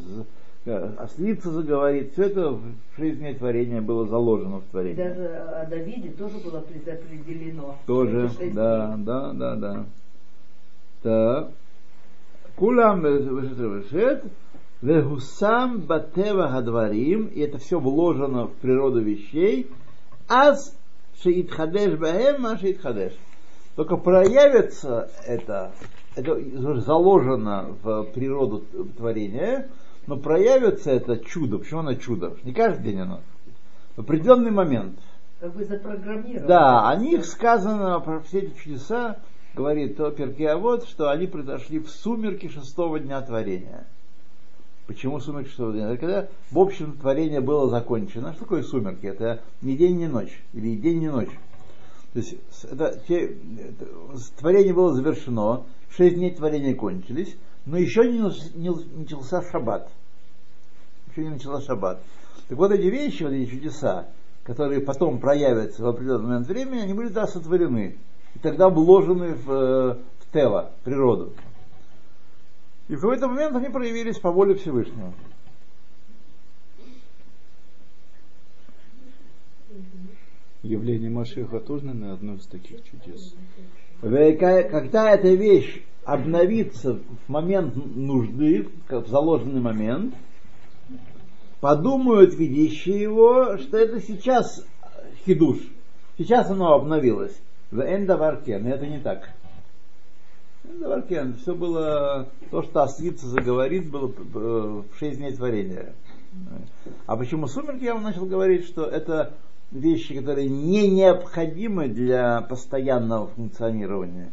ослица 0.99 1.49
заговорит, 1.49 2.11
все 2.11 2.25
это 2.25 2.51
в 2.51 2.61
шесть 2.97 3.19
дней 3.19 3.33
творения 3.33 3.81
было 3.81 4.05
заложено 4.05 4.57
в 4.57 4.65
творении. 4.65 4.97
Даже 4.97 5.27
о 5.27 5.65
Давиде 5.67 6.09
тоже 6.09 6.37
было 6.39 6.59
предопределено. 6.59 7.77
Тоже, 7.87 8.29
да, 8.53 8.95
да, 8.97 9.31
да, 9.31 9.55
да. 9.55 9.85
Так. 11.01 11.51
Кулам 12.61 13.01
вышет, 13.01 14.23
Вегусам 14.83 15.79
батева 15.79 16.47
гадварим, 16.47 17.25
и 17.25 17.39
это 17.39 17.57
все 17.57 17.79
вложено 17.79 18.45
в 18.45 18.53
природу 18.53 19.01
вещей, 19.01 19.67
аз 20.27 20.77
шеитхадеш 21.23 21.97
баэм, 21.97 22.45
а 22.45 22.59
шеитхадеш. 22.59 23.13
Только 23.75 23.97
проявится 23.97 25.09
это, 25.25 25.71
это 26.15 26.39
заложено 26.81 27.69
в 27.81 28.03
природу 28.13 28.63
творения, 28.95 29.67
но 30.05 30.17
проявится 30.17 30.91
это 30.91 31.17
чудо. 31.17 31.57
Почему 31.57 31.79
оно 31.79 31.95
чудо? 31.95 32.35
Не 32.43 32.53
каждый 32.53 32.83
день 32.83 32.99
оно. 32.99 33.21
В 33.95 34.01
определенный 34.01 34.51
момент. 34.51 34.99
Как 35.39 35.51
бы 35.55 35.65
запрограммировано. 35.65 36.47
Да, 36.47 36.87
о 36.87 36.95
них 36.95 37.25
сказано, 37.25 37.99
про 38.01 38.19
все 38.19 38.41
эти 38.41 38.55
чудеса, 38.55 39.17
говорит 39.53 39.97
то 39.97 40.13
вот, 40.57 40.87
что 40.87 41.09
они 41.09 41.27
произошли 41.27 41.79
в 41.79 41.89
сумерки 41.89 42.47
шестого 42.47 42.99
дня 42.99 43.21
творения. 43.21 43.85
Почему 44.87 45.19
сумерки 45.19 45.49
шестого 45.49 45.73
дня? 45.73 45.89
Это 45.89 45.97
когда, 45.97 46.27
в 46.51 46.59
общем, 46.59 46.97
творение 46.97 47.41
было 47.41 47.69
закончено. 47.69 48.33
Что 48.33 48.41
такое 48.41 48.63
сумерки? 48.63 49.05
Это 49.05 49.41
не 49.61 49.77
день, 49.77 49.97
не 49.97 50.07
ночь. 50.07 50.41
Или 50.53 50.75
день, 50.75 50.99
не 50.99 51.09
ночь. 51.09 51.31
То 52.13 52.19
есть 52.19 52.35
это, 52.63 53.01
те, 53.07 53.25
это, 53.25 53.87
творение 54.37 54.73
было 54.73 54.93
завершено, 54.93 55.63
шесть 55.89 56.15
дней 56.15 56.31
творения 56.31 56.75
кончились, 56.75 57.37
но 57.65 57.77
еще 57.77 58.01
не, 58.11 58.19
не 58.57 58.69
начался 58.99 59.41
шаббат. 59.49 59.89
Еще 61.11 61.23
не 61.23 61.29
начался 61.29 61.65
шаббат. 61.65 62.01
Так 62.49 62.57
вот 62.57 62.71
эти 62.71 62.87
вещи, 62.87 63.23
вот 63.23 63.31
эти 63.31 63.49
чудеса, 63.49 64.07
которые 64.43 64.81
потом 64.81 65.19
проявятся 65.19 65.83
в 65.83 65.87
определенный 65.87 66.27
момент 66.27 66.47
времени, 66.47 66.81
они 66.81 66.93
были 66.93 67.07
да, 67.09 67.27
сотворены. 67.27 67.97
И 68.35 68.39
тогда 68.39 68.69
вложены 68.69 69.35
в, 69.35 69.45
в 69.45 70.33
тело, 70.33 70.71
в 70.81 70.85
природу. 70.85 71.33
И 72.87 72.95
в 72.95 73.01
какой-то 73.01 73.27
момент 73.27 73.55
они 73.55 73.69
проявились 73.69 74.19
по 74.19 74.31
воле 74.31 74.55
Всевышнего. 74.55 75.13
Явление 80.63 81.09
Машеха 81.09 81.59
тоже, 81.59 81.85
наверное, 81.85 82.13
одно 82.13 82.33
из 82.35 82.45
таких 82.45 82.79
чудес. 82.83 83.33
Когда 84.01 85.11
эта 85.11 85.29
вещь 85.29 85.81
обновится 86.03 86.95
в 86.95 87.29
момент 87.29 87.75
нужды, 87.75 88.69
в 88.89 89.07
заложенный 89.07 89.61
момент, 89.61 90.13
подумают 91.61 92.35
видящие 92.35 93.01
его, 93.01 93.57
что 93.57 93.77
это 93.77 94.01
сейчас 94.01 94.65
хидуш, 95.25 95.59
сейчас 96.17 96.49
оно 96.49 96.73
обновилось. 96.73 97.39
В 97.71 97.79
эндаварке, 97.79 98.59
но 98.59 98.69
это 98.69 98.85
не 98.85 98.99
так. 98.99 99.29
Даваркен, 100.63 101.35
все 101.37 101.55
было, 101.55 102.27
то, 102.51 102.61
что 102.63 102.83
ослица 102.83 103.27
заговорит, 103.27 103.89
было 103.89 104.07
в 104.07 104.85
шесть 104.99 105.17
дней 105.17 105.33
творения. 105.33 105.93
А 107.05 107.15
почему 107.17 107.47
сумерки, 107.47 107.83
я 107.83 107.93
вам 107.93 108.03
начал 108.03 108.25
говорить, 108.25 108.65
что 108.65 108.85
это 108.85 109.33
вещи, 109.71 110.15
которые 110.15 110.49
не 110.49 110.89
необходимы 110.89 111.87
для 111.87 112.41
постоянного 112.41 113.27
функционирования. 113.27 114.31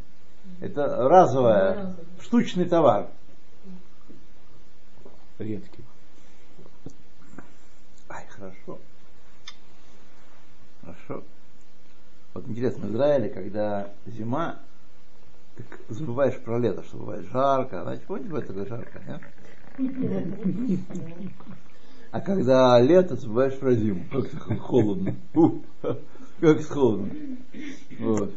Это 0.60 1.08
разовое, 1.08 1.96
штучный 2.20 2.64
товар. 2.64 3.08
Редкий. 5.38 5.84
Ай, 8.08 8.26
хорошо. 8.28 8.78
Хорошо. 10.82 11.22
Вот 12.38 12.48
интересно, 12.48 12.86
в 12.86 12.92
Израиле, 12.92 13.28
когда 13.30 13.90
зима, 14.06 14.60
так 15.56 15.80
забываешь 15.88 16.38
про 16.38 16.60
лето, 16.60 16.84
что 16.84 16.98
бывает 16.98 17.26
жарко. 17.32 17.82
Знаете, 17.82 18.04
помните, 18.06 18.28
бывает 18.28 18.46
такое 18.46 18.66
жарко, 18.66 19.02
нет? 19.08 19.20
А 22.12 22.20
когда 22.20 22.80
лето, 22.80 23.16
забываешь 23.16 23.58
про 23.58 23.74
зиму. 23.74 24.04
Как 24.12 24.60
холодно. 24.60 25.16
Фу, 25.32 25.64
как 26.40 26.62
холодно. 26.62 27.10
Вот. 27.98 28.32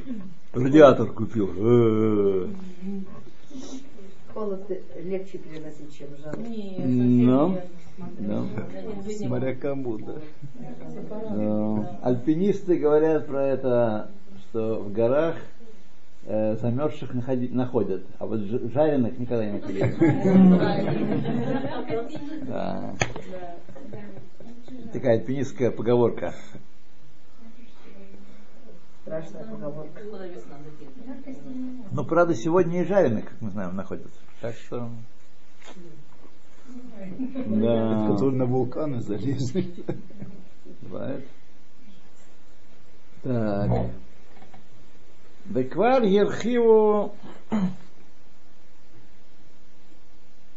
Радиатор 0.51 1.11
купил. 1.13 2.49
Холод 4.33 4.67
легче 5.03 5.37
переносить, 5.37 5.95
чем 5.95 6.07
жару. 6.23 6.41
Ну, 6.41 7.61
да. 7.97 8.45
Смотря 9.17 9.55
кому, 9.55 9.97
да. 9.97 10.15
Э, 11.29 11.77
Альпинисты 12.03 12.77
говорят 12.77 13.27
про 13.27 13.45
это, 13.47 14.11
что 14.39 14.81
в 14.81 14.91
горах 14.91 15.35
э, 16.25 16.55
замерзших 16.57 17.13
находи, 17.13 17.49
находят, 17.49 18.03
а 18.19 18.25
вот 18.25 18.41
жареных 18.41 19.17
никогда 19.17 19.45
не 19.45 19.51
находили. 19.53 19.95
Да. 22.47 22.95
Такая 24.93 25.19
альпинистская 25.19 25.71
поговорка. 25.71 26.33
Страшная 29.03 29.43
поговорка. 29.45 30.01
Но, 31.91 32.05
правда, 32.05 32.35
сегодня 32.35 32.81
и 32.81 32.85
жареных, 32.85 33.25
как 33.25 33.41
мы 33.41 33.49
знаем, 33.49 33.75
находят. 33.75 34.11
Так 34.41 34.55
что... 34.55 34.89
Да. 37.47 38.07
Которые 38.11 38.37
на 38.37 38.45
вулканы 38.45 39.01
залезли. 39.01 39.73
Бывает. 40.81 41.25
Так. 43.23 43.71
Деквар 45.45 46.03
Ерхиву 46.03 47.13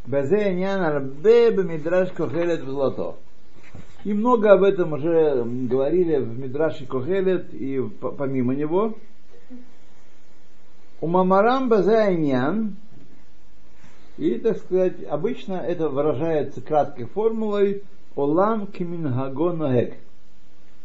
Базе 0.07 0.53
Нян 0.55 0.83
Арбе 0.83 1.51
Бамидраш 1.51 2.13
Кохелет 2.13 2.61
в 2.61 2.71
золото. 2.71 3.17
И 4.05 4.13
много 4.13 4.53
об 4.53 4.63
этом 4.63 4.93
уже 4.93 5.43
говорили 5.45 6.19
в 6.19 6.39
Мидраше 6.39 6.87
Кохелет 6.87 7.55
и 7.55 7.81
помимо 8.19 8.55
него. 8.55 8.95
У 11.01 11.07
Мамарам 11.07 11.71
Базайнян 11.71 12.77
и, 14.17 14.39
так 14.39 14.59
сказать, 14.59 15.05
обычно 15.05 15.55
это 15.55 15.89
выражается 15.89 16.61
краткой 16.61 17.07
формулой 17.07 17.83
Олам 18.15 18.67
Кимингагонагек. 18.69 19.95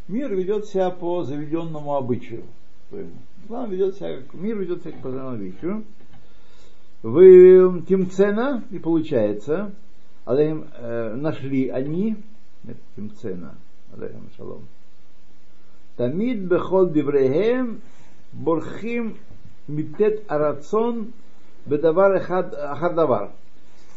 Мир 0.08 0.34
ведет 0.34 0.65
себя 0.65 0.89
по 0.89 1.24
заведенному 1.24 1.96
обычаю. 1.96 2.44
Ислам 3.46 3.70
ведет 3.70 3.96
себя, 3.96 4.22
мир 4.34 4.58
ведет 4.58 4.82
себя 4.82 4.94
по 5.02 5.12
законному 5.12 5.44
вещу. 5.44 5.84
Вы 7.04 7.84
Тимцена, 7.88 8.63
и 8.72 8.80
получается, 8.80 9.72
алейхим, 10.26 10.65
э, 10.78 11.15
нашли 11.15 11.70
они, 11.70 12.18
это 12.63 12.80
Тимцена, 12.96 13.56
алейхим 13.96 14.30
шалом, 14.36 14.68
Тамид 15.98 16.39
бехол 16.39 16.89
диврехем 16.89 17.82
борхим 18.32 19.18
митет 19.68 20.24
арацон 20.28 21.13
бедавар 21.70 22.18
эхад- 22.18 22.56
ахардавар. 22.56 23.32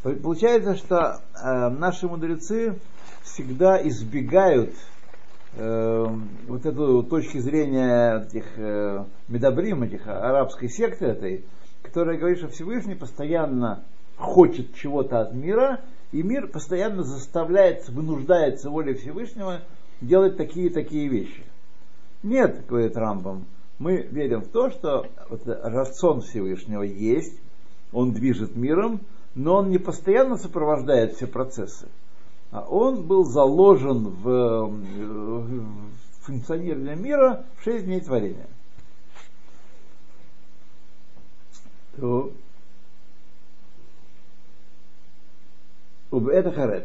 Получается, 0.02 0.76
что 0.76 1.20
э, 1.34 1.68
наши 1.70 2.06
мудрецы 2.06 2.78
всегда 3.22 3.80
избегают 3.88 4.74
э, 5.56 6.06
вот 6.48 6.66
эту 6.66 7.02
точки 7.04 7.38
зрения 7.38 8.24
этих 8.26 8.44
э, 8.56 9.04
медобрим, 9.28 9.84
этих 9.84 10.06
арабской 10.06 10.68
секты 10.68 11.06
этой, 11.06 11.44
которая 11.82 12.18
говорит, 12.18 12.38
что 12.38 12.48
Всевышний 12.48 12.94
постоянно 12.96 13.84
хочет 14.16 14.74
чего-то 14.74 15.20
от 15.20 15.34
мира, 15.34 15.80
и 16.10 16.22
мир 16.22 16.48
постоянно 16.48 17.04
заставляется, 17.04 17.92
вынуждается 17.92 18.70
волей 18.70 18.94
Всевышнего 18.94 19.60
делать 20.00 20.36
такие 20.36 20.66
и 20.66 20.72
такие 20.72 21.08
вещи. 21.08 21.44
Нет, 22.22 22.66
говорит 22.68 22.96
Рамбам, 22.96 23.46
мы 23.78 24.02
верим 24.02 24.42
в 24.42 24.48
то, 24.48 24.70
что 24.70 25.06
вот 25.28 25.42
рацион 25.46 26.20
Всевышнего 26.20 26.82
есть, 26.82 27.41
он 27.91 28.11
движет 28.11 28.55
миром, 28.55 29.01
но 29.35 29.55
он 29.55 29.69
не 29.69 29.77
постоянно 29.77 30.37
сопровождает 30.37 31.13
все 31.13 31.27
процессы. 31.27 31.87
А 32.51 32.61
он 32.61 33.03
был 33.03 33.23
заложен 33.23 34.07
в, 34.07 34.29
э, 34.29 34.65
в 34.65 35.69
функционирование 36.21 36.95
мира 36.95 37.45
в 37.57 37.63
шесть 37.63 37.85
дней 37.85 38.01
творения. 38.01 38.47
То 41.97 42.31
ובעת 46.11 46.45
החרב. 46.45 46.83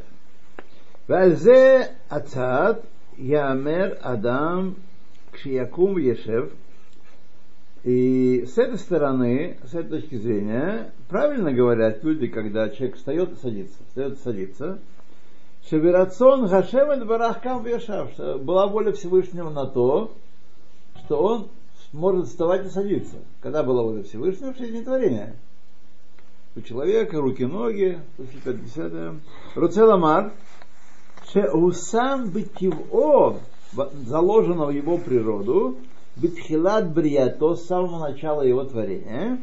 ועל 1.09 1.35
זה 1.35 1.83
הצד 2.11 2.75
יאמר 3.19 3.93
אדם 4.01 4.73
כשיקום 5.33 5.95
וישב. 5.95 6.45
и 7.84 8.46
с 8.46 8.58
этой 8.58 8.78
стороны, 8.78 9.58
с 9.64 9.74
этой 9.74 10.02
точки 10.02 10.16
зрения, 10.16 10.92
правильно 11.10 11.54
говорят 11.54 12.04
люди, 12.04 12.28
когда 12.28 12.70
человек 12.70 12.98
встает 12.98 13.34
и 13.34 13.42
садится, 13.42 13.78
встает 13.88 14.14
и 14.14 14.24
садится, 14.24 14.80
Шеверацон 15.70 16.48
Хашем 16.48 16.94
и 16.94 17.06
Барахкам 17.06 17.64
Вешав, 17.64 18.16
была 18.42 18.68
воля 18.68 18.94
Всевышнего 18.94 19.50
на 19.50 19.66
то, 19.66 20.14
что 21.04 21.22
он 21.22 21.48
может 21.92 22.28
вставать 22.28 22.66
и 22.66 22.70
садиться. 22.70 23.18
Когда 23.42 23.64
была 23.64 23.84
воля 23.84 24.04
Всевышнего 24.04 24.54
в 24.54 24.58
жизни 24.58 24.84
творения. 24.84 25.36
У 26.56 26.62
человека 26.62 27.20
руки, 27.20 27.44
ноги, 27.44 28.00
50 28.18 29.16
Руцеламар, 29.56 30.34
Шеусам 31.32 32.30
Битиво, 32.30 33.40
заложено 34.06 34.66
в 34.66 34.72
его 34.72 34.98
природу, 34.98 35.78
Битхилат 36.22 36.92
Бриято, 36.94 37.56
с 37.56 37.66
самого 37.66 38.00
начала 38.10 38.42
его 38.42 38.64
творения, 38.64 39.40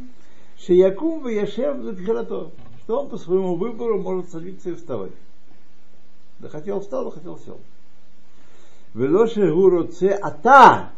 Шеякум 0.59 1.23
Ваяшев 1.23 1.79
Битхилато, 1.79 2.51
что 2.83 3.01
он 3.01 3.09
по 3.09 3.17
своему 3.17 3.57
выбору 3.57 4.01
может 4.01 4.31
садиться 4.31 4.71
и 4.71 4.75
вставать. 4.75 5.13
Да 6.41 6.49
хотел 6.49 6.81
встал, 6.81 7.05
да 7.05 7.11
хотел 7.13 7.39
сел. 7.39 7.61
Велоши 8.95 9.53
гуруце 9.53 10.09
ата 10.09 10.93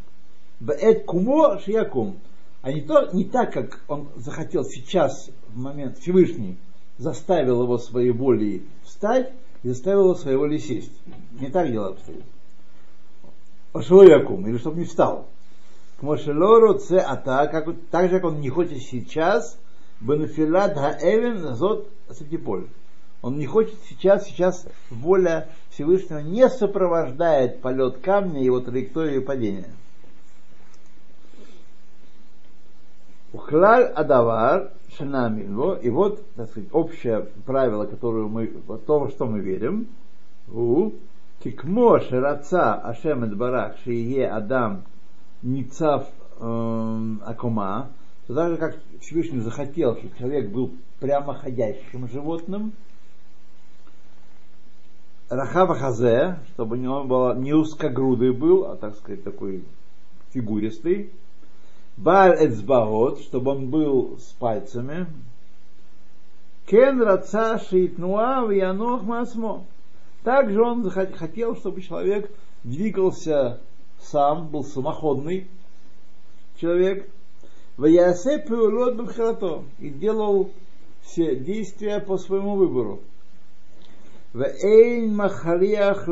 бэт 0.61 1.05
кумо 1.05 1.59
шиякум. 1.61 2.19
А 2.62 2.73
не, 2.73 2.81
то, 2.81 3.11
не 3.12 3.25
так, 3.25 3.53
как 3.53 3.81
он 3.87 4.09
захотел 4.17 4.65
сейчас, 4.65 5.31
в 5.49 5.59
момент 5.59 5.99
Всевышний, 5.99 6.57
заставил 6.99 7.62
его 7.62 7.79
своей 7.79 8.11
волей 8.11 8.67
встать 8.83 9.33
и 9.62 9.69
заставил 9.69 10.05
его 10.05 10.15
своей 10.15 10.37
волей 10.37 10.59
сесть. 10.59 10.93
Не 11.39 11.49
так 11.49 11.71
дело 11.71 11.89
обстоит. 11.89 12.25
Шиякум, 13.79 14.47
или 14.49 14.59
чтобы 14.59 14.79
не 14.79 14.85
встал. 14.85 15.29
Кмошелору 16.01 16.75
це 16.75 17.07
ата, 17.09 17.47
как, 17.47 17.69
так 17.91 18.11
же, 18.11 18.21
как 18.21 18.25
он 18.25 18.41
не 18.41 18.51
хочет 18.51 18.83
сейчас, 18.83 19.59
бенефилат 20.01 20.75
хаэвен 20.75 21.55
зот 21.55 21.89
сатиполь. 22.11 22.67
Он 23.23 23.39
не 23.39 23.47
хочет 23.47 23.77
сейчас, 23.89 24.27
сейчас 24.27 24.67
воля 24.91 25.49
Всевышнего 25.71 26.19
не 26.19 26.49
сопровождает 26.51 27.63
полет 27.63 27.99
камня 27.99 28.41
и 28.41 28.45
его 28.45 28.61
траекторию 28.61 29.25
падения. 29.25 29.71
Ухлаль 33.33 33.85
адавар 33.85 34.73
шанаминво, 34.97 35.77
и 35.77 35.91
вот, 35.91 36.25
так 36.37 36.51
сказать, 36.51 36.69
общее 36.73 37.27
правило, 37.47 37.87
которое 37.87 38.27
мы, 38.27 38.49
то, 38.87 39.09
что 39.09 39.27
мы 39.27 39.41
верим, 39.41 39.89
у 40.53 40.93
кикмо 41.43 42.01
шераца 42.01 42.75
ашем 42.75 43.25
эдбарах 43.25 43.77
шие 43.85 44.29
адам 44.29 44.85
ницав 45.42 46.09
эм, 46.40 47.20
акума, 47.25 47.90
то 48.27 48.35
даже 48.35 48.57
как 48.57 48.77
Всевышний 49.01 49.40
захотел, 49.40 49.96
чтобы 49.96 50.16
человек 50.18 50.51
был 50.51 50.72
прямоходящим 51.01 52.09
животным, 52.09 52.72
Рахава 55.29 55.75
Хазе, 55.75 56.38
чтобы 56.53 56.79
него 56.79 57.03
было 57.03 57.35
не 57.35 57.53
узкогрудый 57.53 58.33
был, 58.33 58.66
а 58.66 58.77
так 58.77 58.94
сказать 58.94 59.25
такой 59.25 59.64
фигуристый. 60.33 61.11
Баль 61.96 62.37
Эцбаот, 62.46 63.20
чтобы 63.22 63.51
он 63.51 63.68
был 63.68 64.18
с 64.18 64.33
пальцами. 64.35 65.07
Кен 66.66 67.03
Раца 67.03 67.59
Шейтнуа 67.59 68.53
Янох 68.53 69.03
Масмо. 69.03 69.64
Также 70.22 70.62
он 70.62 70.88
хотел, 70.90 71.57
чтобы 71.57 71.81
человек 71.81 72.31
двигался 72.62 73.59
сам, 74.11 74.49
был 74.49 74.64
самоходный 74.64 75.47
человек. 76.61 77.09
Ваясе 77.77 78.38
Пеулот. 78.38 78.97
И 79.79 79.90
делал 79.90 80.51
все 81.03 81.37
действия 81.37 82.01
по 82.01 82.16
своему 82.19 82.57
выбору. 82.57 83.01
Вейн 84.33 85.14
махариах. 85.14 86.09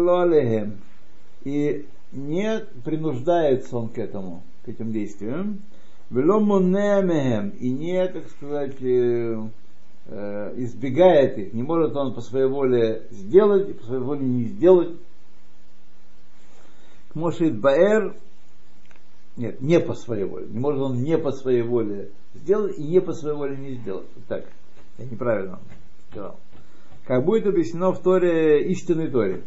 И 1.44 1.86
не 2.12 2.60
принуждается 2.84 3.76
он 3.76 3.88
к 3.88 3.98
этому, 3.98 4.42
к 4.64 4.68
этим 4.68 4.92
действиям. 4.92 5.62
Веломунемехем. 6.10 7.50
И 7.60 7.70
не, 7.70 8.06
так 8.08 8.28
сказать, 8.30 8.80
избегает 10.56 11.38
их. 11.38 11.54
Не 11.54 11.62
может 11.62 11.96
он 11.96 12.12
по 12.14 12.20
своей 12.20 12.46
воле 12.46 13.06
сделать, 13.10 13.78
по 13.78 13.86
своей 13.86 14.02
воле 14.02 14.24
не 14.24 14.44
сделать. 14.44 14.90
Кмошит 17.14 17.58
Баэр, 17.58 18.14
нет, 19.36 19.60
не 19.62 19.80
по 19.80 19.94
своей 19.94 20.24
воле. 20.24 20.46
Не 20.48 20.58
может 20.58 20.82
он 20.82 21.02
не 21.02 21.16
по 21.16 21.32
своей 21.32 21.62
воле 21.62 22.10
сделать 22.34 22.78
и 22.78 22.82
не 22.82 23.00
по 23.00 23.14
своей 23.14 23.36
воле 23.36 23.56
не 23.56 23.74
сделать. 23.76 24.06
Вот 24.14 24.26
так. 24.26 24.44
Я 24.98 25.06
неправильно 25.06 25.58
сказал 26.10 26.36
как 27.06 27.24
будет 27.24 27.46
объяснено 27.46 27.92
в 27.92 28.02
Торе, 28.02 28.64
истинной 28.70 29.08
Торе. 29.08 29.42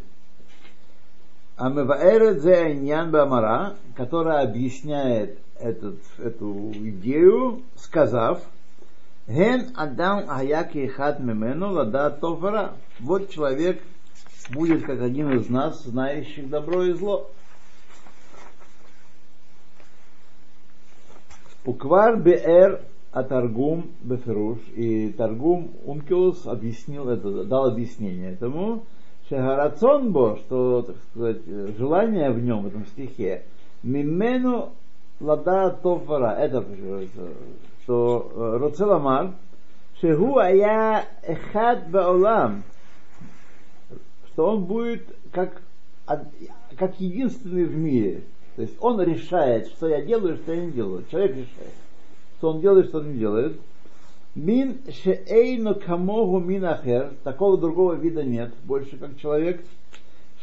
Амеваэрет 1.56 2.40
зе 2.42 2.72
иньян 2.72 3.10
бамара, 3.10 3.74
которая 3.96 4.44
объясняет 4.44 5.38
этот, 5.58 5.98
эту 6.18 6.70
идею, 6.72 7.62
сказав, 7.76 8.42
Ген 9.26 9.72
адам 9.74 10.24
аяки 10.28 10.86
хат 10.86 11.18
мемену 11.20 11.72
лада 11.72 12.10
тофара. 12.10 12.76
Вот 13.00 13.30
человек 13.30 13.82
будет 14.50 14.84
как 14.84 15.02
один 15.02 15.32
из 15.32 15.50
нас, 15.50 15.82
знающих 15.82 16.48
добро 16.48 16.84
и 16.84 16.92
зло. 16.92 17.28
Уквар 21.68 22.16
беэр 22.16 22.80
а 23.12 23.22
Таргум 23.24 23.90
Беферуш, 24.00 24.58
и 24.74 25.12
Таргум 25.12 25.72
Умкиус 25.84 26.46
объяснил 26.46 27.10
это, 27.10 27.44
дал 27.44 27.66
объяснение 27.66 28.32
этому, 28.32 28.84
Шегарацон 29.28 30.10
Бо, 30.12 30.36
что, 30.36 30.80
так 30.82 30.96
сказать, 31.10 31.44
желание 31.76 32.30
в 32.30 32.42
нем, 32.42 32.62
в 32.62 32.68
этом 32.68 32.86
стихе, 32.86 33.42
Мимену 33.82 34.72
Лада 35.20 35.78
Тофара, 35.82 36.36
это 36.38 36.64
что 37.82 38.32
Роцеламар, 38.34 39.32
Шегу 40.00 40.38
Ая 40.38 41.04
Эхад 41.22 41.90
Баолам, 41.90 42.62
что 44.28 44.52
он 44.52 44.64
будет 44.64 45.04
как, 45.32 45.60
как 46.06 46.98
единственный 46.98 47.64
в 47.64 47.76
мире. 47.76 48.22
То 48.58 48.62
есть 48.62 48.74
он 48.80 49.00
решает, 49.00 49.68
что 49.68 49.86
я 49.86 50.02
делаю, 50.02 50.36
что 50.36 50.52
я 50.52 50.64
не 50.64 50.72
делаю. 50.72 51.04
Человек 51.08 51.30
решает 51.30 51.74
что 52.38 52.50
он 52.50 52.60
делает, 52.60 52.86
что 52.88 52.98
он 52.98 53.12
не 53.12 53.18
делает. 53.20 53.60
Мин 54.34 54.78
шеэйну 54.90 55.76
камогу 55.76 56.40
мин 56.40 56.64
ахер, 56.64 57.12
такого 57.22 57.56
другого 57.56 57.94
вида 57.94 58.24
нет, 58.24 58.52
больше 58.64 58.96
как 58.96 59.16
человек, 59.16 59.64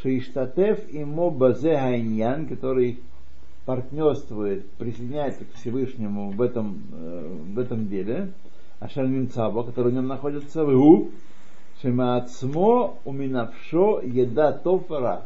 шииштатев 0.01 0.93
имо 0.93 1.30
базе 1.30 1.78
хайньян, 1.78 2.47
который 2.47 3.01
партнерствует, 3.65 4.69
присоединяется 4.71 5.43
к 5.43 5.54
Всевышнему 5.56 6.32
в 6.32 6.41
этом, 6.41 6.84
э, 6.93 7.38
в 7.54 7.60
этом 7.60 7.89
деле, 7.89 8.32
Ашер 8.80 9.08
Мимцаба, 9.08 9.63
который 9.63 9.91
в 9.91 9.95
нем 9.95 10.08
находится, 10.08 10.63
в 10.63 11.10
Шемаацмо 11.82 12.97
уминавшо 13.04 13.99
еда 14.04 14.54
тофара. 14.54 15.25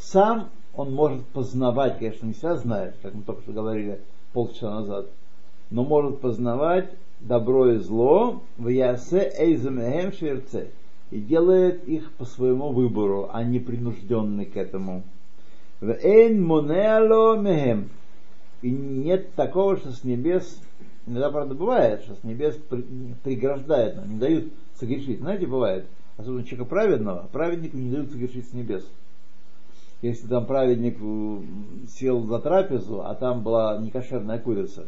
Сам 0.00 0.48
он 0.76 0.94
может 0.94 1.24
познавать, 1.26 1.98
конечно, 1.98 2.26
не 2.26 2.32
всегда 2.34 2.56
знает, 2.56 2.94
как 3.02 3.14
мы 3.14 3.22
только 3.22 3.42
что 3.42 3.52
говорили 3.52 4.00
полчаса 4.32 4.70
назад, 4.70 5.06
но 5.70 5.84
может 5.84 6.20
познавать 6.20 6.90
добро 7.20 7.72
и 7.72 7.78
зло 7.78 8.42
в 8.58 8.68
ясе 8.68 9.32
эйзамехем 9.38 10.12
шерце 10.12 10.68
и 11.10 11.18
делает 11.18 11.88
их 11.88 12.12
по 12.12 12.24
своему 12.24 12.72
выбору, 12.72 13.30
а 13.32 13.42
не 13.42 13.58
принужденный 13.58 14.44
к 14.44 14.56
этому. 14.56 15.02
В 15.80 15.90
эйн 15.90 16.42
монеало 16.42 17.38
мехем. 17.38 17.90
И 18.62 18.70
нет 18.70 19.34
такого, 19.34 19.76
что 19.76 19.92
с 19.92 20.02
небес, 20.04 20.60
иногда, 21.06 21.30
правда, 21.30 21.54
бывает, 21.54 22.02
что 22.02 22.14
с 22.14 22.24
небес 22.24 22.58
преграждает 23.22 24.04
не 24.06 24.18
дают 24.18 24.52
согрешить. 24.78 25.20
Знаете, 25.20 25.46
бывает, 25.46 25.86
особенно 26.16 26.44
человека 26.44 26.68
праведного, 26.68 27.28
праведнику 27.32 27.76
не 27.76 27.90
дают 27.90 28.10
согрешить 28.10 28.48
с 28.48 28.52
небес. 28.52 28.84
Если 30.02 30.26
там 30.26 30.46
праведник 30.46 30.98
э, 31.00 31.38
сел 31.88 32.22
за 32.26 32.38
трапезу, 32.38 33.02
а 33.02 33.14
там 33.14 33.42
была 33.42 33.78
некошерная 33.78 34.38
курица, 34.38 34.86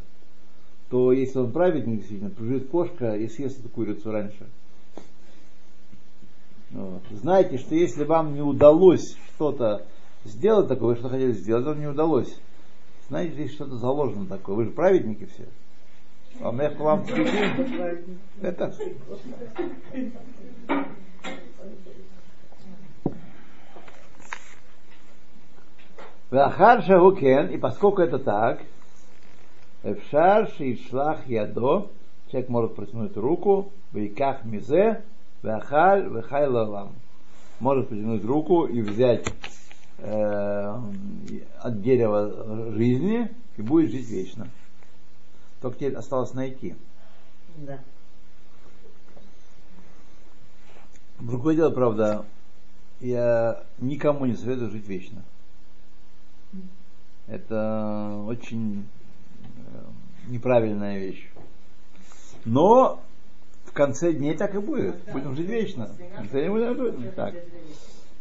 то 0.90 1.12
если 1.12 1.38
он 1.38 1.52
праведник, 1.52 1.98
действительно, 1.98 2.30
прибежит 2.30 2.68
кошка 2.68 3.14
и 3.14 3.26
съест 3.28 3.60
эту 3.60 3.68
курицу 3.68 4.10
раньше. 4.10 4.46
Вот. 6.70 7.02
Знаете, 7.10 7.56
что 7.58 7.74
если 7.74 8.04
вам 8.04 8.34
не 8.34 8.42
удалось 8.42 9.16
что-то 9.34 9.86
сделать 10.24 10.68
такое, 10.68 10.94
вы 10.94 10.96
что 10.96 11.08
хотели 11.08 11.32
сделать, 11.32 11.64
вам 11.64 11.80
не 11.80 11.86
удалось. 11.86 12.38
Знаете, 13.08 13.34
здесь 13.34 13.52
что-то 13.52 13.76
заложено 13.76 14.26
такое. 14.26 14.56
Вы 14.56 14.64
же 14.64 14.70
праведники 14.70 15.26
все. 15.34 15.46
А 16.40 16.52
мне 16.52 16.68
к 16.68 16.78
вам. 16.78 17.04
Это. 18.42 18.74
Вахар 26.30 26.82
Шагукен, 26.82 27.48
и 27.48 27.56
поскольку 27.56 28.02
это 28.02 28.18
так, 28.18 28.60
Эфшар 29.82 30.50
Шишлах 30.50 31.26
Ядо, 31.26 31.90
человек 32.30 32.50
может 32.50 32.74
протянуть 32.74 33.16
руку, 33.16 33.72
Вейках 33.92 34.44
Мизе, 34.44 35.02
Вахаль 35.42 36.06
Вехай 36.08 36.46
Лалам. 36.46 36.92
Может 37.60 37.88
протянуть 37.88 38.24
руку 38.24 38.66
и 38.66 38.82
взять 38.82 39.26
э, 39.98 40.80
от 41.60 41.82
дерева 41.82 42.72
жизни 42.72 43.30
и 43.56 43.62
будет 43.62 43.90
жить 43.90 44.08
вечно. 44.08 44.48
Только 45.62 45.78
теперь 45.78 45.94
осталось 45.94 46.34
найти. 46.34 46.76
Да. 47.56 47.80
Другое 51.18 51.56
дело, 51.56 51.70
правда, 51.70 52.26
я 53.00 53.64
никому 53.78 54.26
не 54.26 54.36
советую 54.36 54.70
жить 54.70 54.86
вечно. 54.86 55.22
Это 57.28 58.24
очень 58.26 58.86
э, 59.56 59.84
неправильная 60.28 60.98
вещь. 60.98 61.28
Но 62.44 63.00
в 63.66 63.72
конце 63.72 64.12
дней 64.12 64.34
так 64.36 64.54
и 64.54 64.58
будет. 64.58 64.96
Будем 65.12 65.36
жить 65.36 65.48
вечно. 65.48 65.90
Будем. 66.32 67.12
Так. 67.12 67.34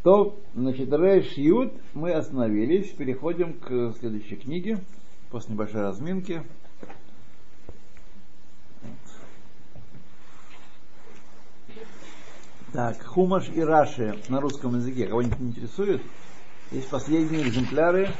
То, 0.02 0.38
значит, 0.54 0.92
Рэш 0.92 1.32
Ют, 1.38 1.72
мы 1.94 2.12
остановились, 2.12 2.90
переходим 2.90 3.54
к 3.54 3.94
следующей 3.98 4.36
книге, 4.36 4.78
после 5.30 5.54
небольшой 5.54 5.82
разминки. 5.82 6.42
Так, 12.72 13.02
Хумаш 13.02 13.48
и 13.48 13.60
Раши 13.62 14.18
на 14.28 14.40
русском 14.40 14.76
языке. 14.76 15.06
Кого-нибудь 15.06 15.40
интересует? 15.40 16.02
Есть 16.70 16.90
последние 16.90 17.42
экземпляры 17.44 18.12